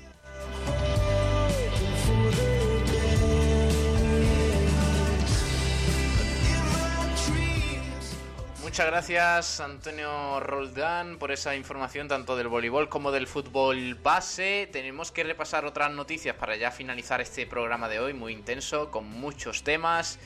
[8.73, 14.67] Muchas gracias Antonio Roldán por esa información tanto del voleibol como del fútbol base.
[14.73, 19.05] Tenemos que repasar otras noticias para ya finalizar este programa de hoy muy intenso con
[19.05, 20.19] muchos temas.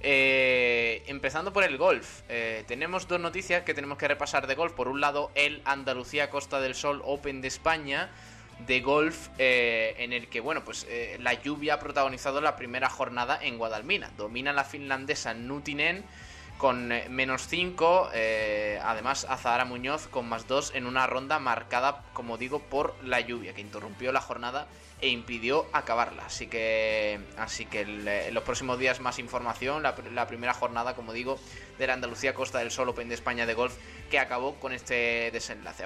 [0.00, 4.72] Eh, empezando por el golf, eh, tenemos dos noticias que tenemos que repasar de golf.
[4.72, 8.10] Por un lado, el Andalucía Costa del Sol Open de España
[8.66, 10.84] de golf eh, en el que, bueno, pues
[11.20, 14.10] la lluvia ha protagonizado la primera jornada en Guadalmina.
[14.16, 16.04] Domina la finlandesa Nutinen
[16.58, 18.10] con eh, menos 5.
[18.14, 23.20] Eh, además, Azahara Muñoz con más 2 en una ronda marcada, como digo, por la
[23.20, 24.66] lluvia que interrumpió la jornada
[25.00, 26.26] e impidió acabarla.
[26.26, 29.82] Así que, así que eh, en los próximos días más información.
[29.82, 31.38] La, primera jornada, como digo,
[31.78, 33.76] de la Andalucía Costa del Sol Open de España de golf
[34.10, 35.84] que acabó con este desenlace.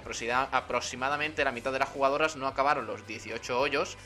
[0.53, 3.97] Aproximadamente la mitad de las jugadoras no acabaron los 18 hoyos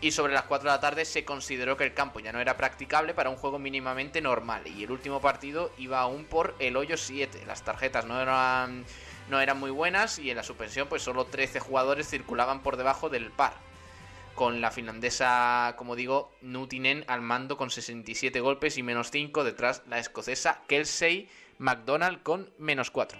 [0.00, 2.56] y sobre las 4 de la tarde se consideró que el campo ya no era
[2.56, 6.96] practicable para un juego mínimamente normal y el último partido iba aún por el hoyo
[6.96, 7.44] 7.
[7.46, 8.84] Las tarjetas no eran,
[9.28, 13.10] no eran muy buenas y en la suspensión pues solo 13 jugadores circulaban por debajo
[13.10, 13.54] del par.
[14.34, 19.82] Con la finlandesa, como digo, Nutinen al mando con 67 golpes y menos 5 detrás
[19.86, 21.28] la escocesa Kelsey
[21.58, 23.18] McDonald con menos 4.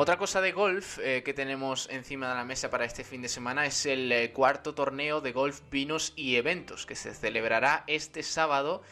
[0.00, 3.28] Otra cosa de golf eh, que tenemos encima de la mesa para este fin de
[3.28, 8.22] semana es el eh, cuarto torneo de golf, vinos y eventos que se celebrará este
[8.22, 8.84] sábado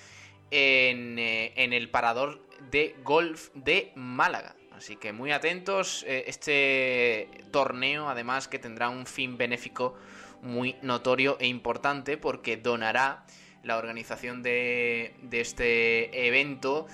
[0.50, 4.56] en, eh, en el parador de golf de Málaga.
[4.72, 9.94] Así que muy atentos, este torneo además que tendrá un fin benéfico
[10.42, 13.24] muy notorio e importante porque donará
[13.62, 16.88] la organización de este evento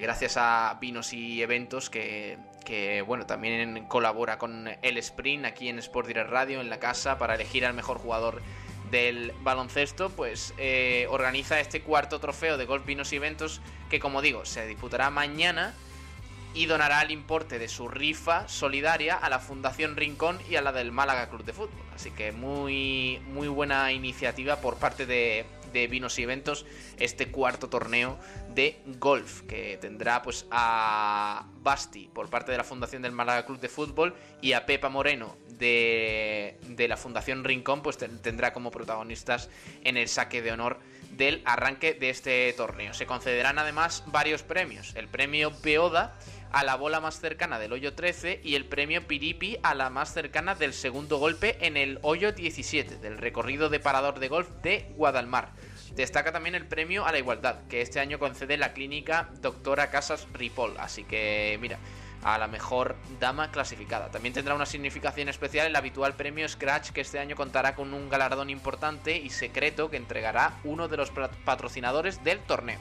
[0.00, 5.78] gracias a Vinos y Eventos que que bueno, también colabora con el Sprint aquí en
[5.78, 8.42] Sport Direct Radio, en la casa, para elegir al mejor jugador
[8.90, 14.20] del baloncesto, pues eh, organiza este cuarto trofeo de golf, vinos y eventos que como
[14.20, 15.74] digo, se disputará mañana
[16.54, 20.72] y donará el importe de su rifa solidaria a la Fundación Rincón y a la
[20.72, 21.84] del Málaga Club de Fútbol.
[21.94, 26.66] Así que muy, muy buena iniciativa por parte de, de Vinos y Eventos
[26.98, 28.18] este cuarto torneo
[28.54, 33.60] de golf que tendrá pues a Basti por parte de la Fundación del Málaga Club
[33.60, 39.50] de Fútbol y a Pepa Moreno de, de la Fundación Rincón pues tendrá como protagonistas
[39.84, 40.78] en el saque de honor
[41.16, 42.94] del arranque de este torneo.
[42.94, 44.94] Se concederán además varios premios.
[44.96, 46.18] El premio Beoda
[46.56, 50.14] a la bola más cercana del hoyo 13 y el premio Piripi a la más
[50.14, 54.90] cercana del segundo golpe en el hoyo 17 del recorrido de parador de golf de
[54.96, 55.50] Guadalmar.
[55.94, 60.26] Destaca también el premio a la igualdad, que este año concede la clínica Doctora Casas
[60.32, 60.78] Ripoll.
[60.78, 61.78] Así que, mira,
[62.24, 64.10] a la mejor dama clasificada.
[64.10, 68.08] También tendrá una significación especial el habitual premio Scratch, que este año contará con un
[68.08, 71.12] galardón importante y secreto que entregará uno de los
[71.44, 72.78] patrocinadores del torneo.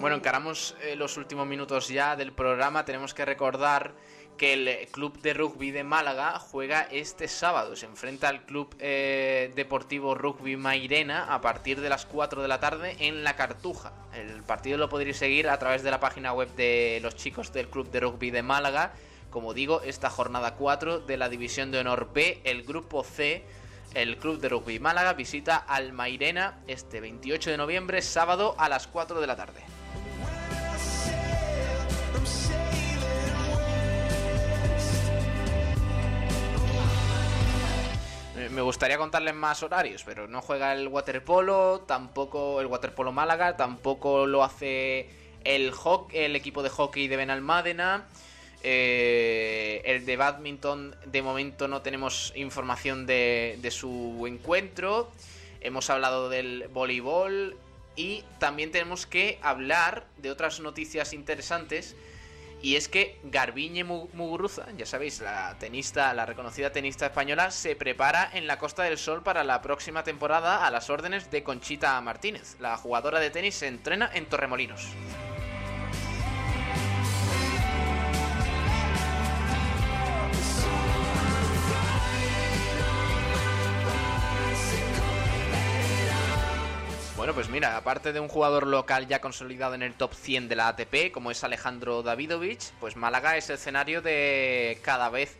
[0.00, 2.84] Bueno, encaramos eh, los últimos minutos ya del programa.
[2.84, 3.94] Tenemos que recordar
[4.36, 7.74] que el Club de Rugby de Málaga juega este sábado.
[7.74, 12.60] Se enfrenta al Club eh, Deportivo Rugby Mairena a partir de las 4 de la
[12.60, 13.92] tarde en La Cartuja.
[14.14, 17.68] El partido lo podréis seguir a través de la página web de los chicos del
[17.68, 18.92] Club de Rugby de Málaga.
[19.30, 23.44] Como digo, esta jornada 4 de la División de Honor B, el Grupo C,
[23.96, 28.86] el Club de Rugby Málaga visita al Mairena este 28 de noviembre, sábado a las
[28.86, 29.60] 4 de la tarde.
[38.50, 44.26] me gustaría contarles más horarios, pero no juega el waterpolo, tampoco el waterpolo Málaga, tampoco
[44.26, 45.10] lo hace
[45.44, 45.72] el,
[46.12, 48.06] el equipo de hockey de Benalmádena.
[48.68, 55.12] Eh, el de badminton, de momento no tenemos información de, de su encuentro.
[55.60, 57.56] Hemos hablado del voleibol
[57.94, 61.94] y también tenemos que hablar de otras noticias interesantes
[62.60, 68.28] y es que Garbiñe Muguruza, ya sabéis, la tenista, la reconocida tenista española, se prepara
[68.32, 72.56] en la Costa del Sol para la próxima temporada a las órdenes de Conchita Martínez.
[72.58, 74.88] La jugadora de tenis se entrena en Torremolinos.
[87.26, 90.54] Bueno, pues mira, aparte de un jugador local ya consolidado en el top 100 de
[90.54, 95.36] la ATP, como es Alejandro Davidovich, pues Málaga es el escenario de cada vez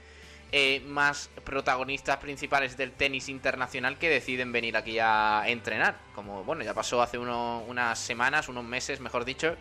[0.51, 5.97] eh, más protagonistas principales del tenis internacional que deciden venir aquí a entrenar.
[6.17, 9.55] Como, bueno, ya pasó hace unas semanas, unos meses, mejor dicho,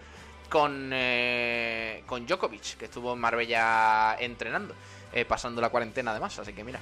[0.49, 4.73] con, eh, con Djokovic, que estuvo en Marbella entrenando,
[5.13, 6.79] eh, pasando la cuarentena además, así que mira.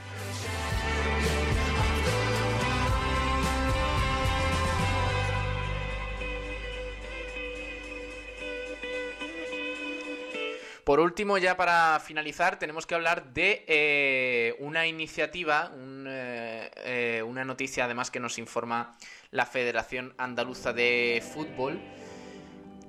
[10.83, 17.45] Por último, ya para finalizar, tenemos que hablar de eh, una iniciativa, eh, eh, una
[17.45, 18.97] noticia además que nos informa
[19.31, 21.79] la Federación Andaluza de Fútbol.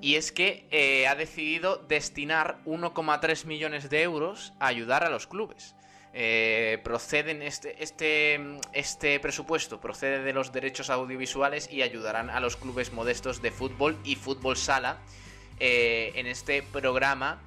[0.01, 5.75] Y es que ha decidido destinar 1,3 millones de euros a ayudar a los clubes.
[6.83, 12.93] proceden este, este, este presupuesto procede de los derechos audiovisuales y ayudarán a los clubes
[12.93, 14.99] modestos de fútbol y fútbol sala
[15.59, 17.41] en este programa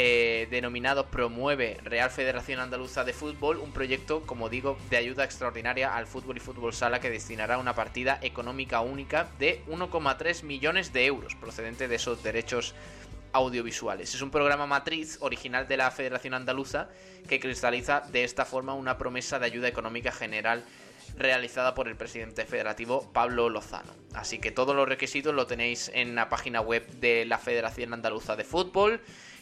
[0.00, 5.96] eh, denominado Promueve Real Federación Andaluza de Fútbol, un proyecto, como digo, de ayuda extraordinaria
[5.96, 11.06] al fútbol y fútbol sala que destinará una partida económica única de 1,3 millones de
[11.06, 12.76] euros procedente de esos derechos
[13.32, 14.14] audiovisuales.
[14.14, 16.90] Es un programa matriz original de la Federación Andaluza
[17.28, 20.62] que cristaliza de esta forma una promesa de ayuda económica general
[21.16, 23.92] realizada por el presidente federativo Pablo Lozano.
[24.14, 28.36] Así que todos los requisitos lo tenéis en la página web de la Federación Andaluza
[28.36, 29.00] de Fútbol.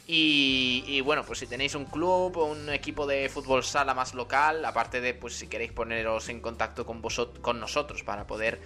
[0.09, 4.65] Y, bueno, pues si tenéis un club o un equipo de fútbol sala más local,
[4.65, 8.61] aparte de pues si queréis poneros en contacto con vosotros, con nosotros para poder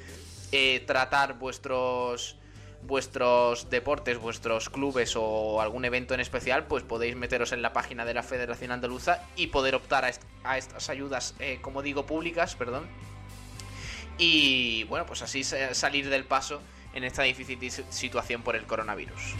[0.52, 2.36] eh, tratar vuestros
[2.82, 8.06] vuestros deportes, vuestros clubes o algún evento en especial, pues podéis meteros en la página
[8.06, 10.10] de la Federación Andaluza y poder optar
[10.44, 12.86] a, estas ayudas, eh, como digo, públicas, perdón.
[14.16, 16.60] Y bueno, pues así salir del paso
[16.94, 17.58] en esta difícil
[17.90, 19.34] situación por el coronavirus.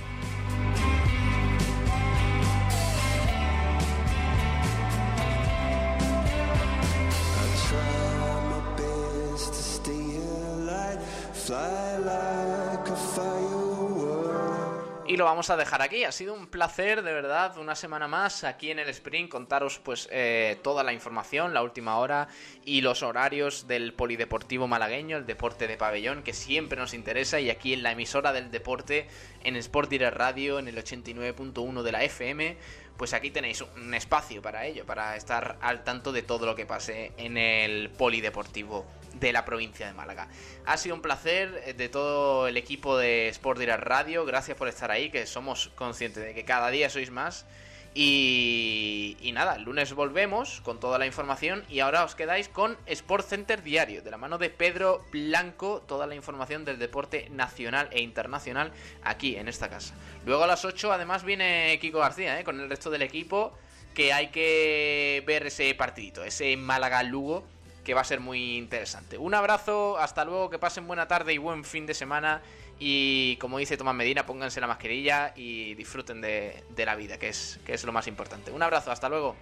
[15.11, 16.05] Y lo vamos a dejar aquí.
[16.05, 20.09] Ha sido un placer, de verdad, una semana más aquí en el Sprint contaros pues
[20.13, 22.29] eh, toda la información, la última hora
[22.65, 27.51] y los horarios del polideportivo malagueño, el deporte de pabellón que siempre nos interesa y
[27.51, 29.09] aquí en la emisora del deporte
[29.43, 32.57] en Sport Direct Radio en el 89.1 de la FM
[33.01, 36.67] pues aquí tenéis un espacio para ello, para estar al tanto de todo lo que
[36.67, 38.85] pase en el polideportivo
[39.15, 40.29] de la provincia de Málaga.
[40.67, 44.69] Ha sido un placer eh, de todo el equipo de Sport Direct Radio, gracias por
[44.69, 47.47] estar ahí, que somos conscientes de que cada día sois más.
[47.93, 52.79] Y, y, nada, el lunes volvemos con toda la información y ahora os quedáis con
[52.87, 57.89] Sport Center Diario, de la mano de Pedro Blanco, toda la información del deporte nacional
[57.91, 58.71] e internacional
[59.03, 59.95] aquí en esta casa.
[60.25, 62.45] Luego a las 8 además viene Kiko García, ¿eh?
[62.45, 63.53] con el resto del equipo,
[63.93, 67.45] que hay que ver ese partidito, ese Málaga-Lugo,
[67.85, 69.19] que va a ser muy interesante.
[69.19, 72.41] Un abrazo, hasta luego, que pasen buena tarde y buen fin de semana
[72.81, 77.85] y como dice Tomás Medina, pónganse la mascarilla y disfruten de, la vida, que es
[77.85, 78.51] lo más importante.
[78.51, 79.37] Un abrazo, hasta luego.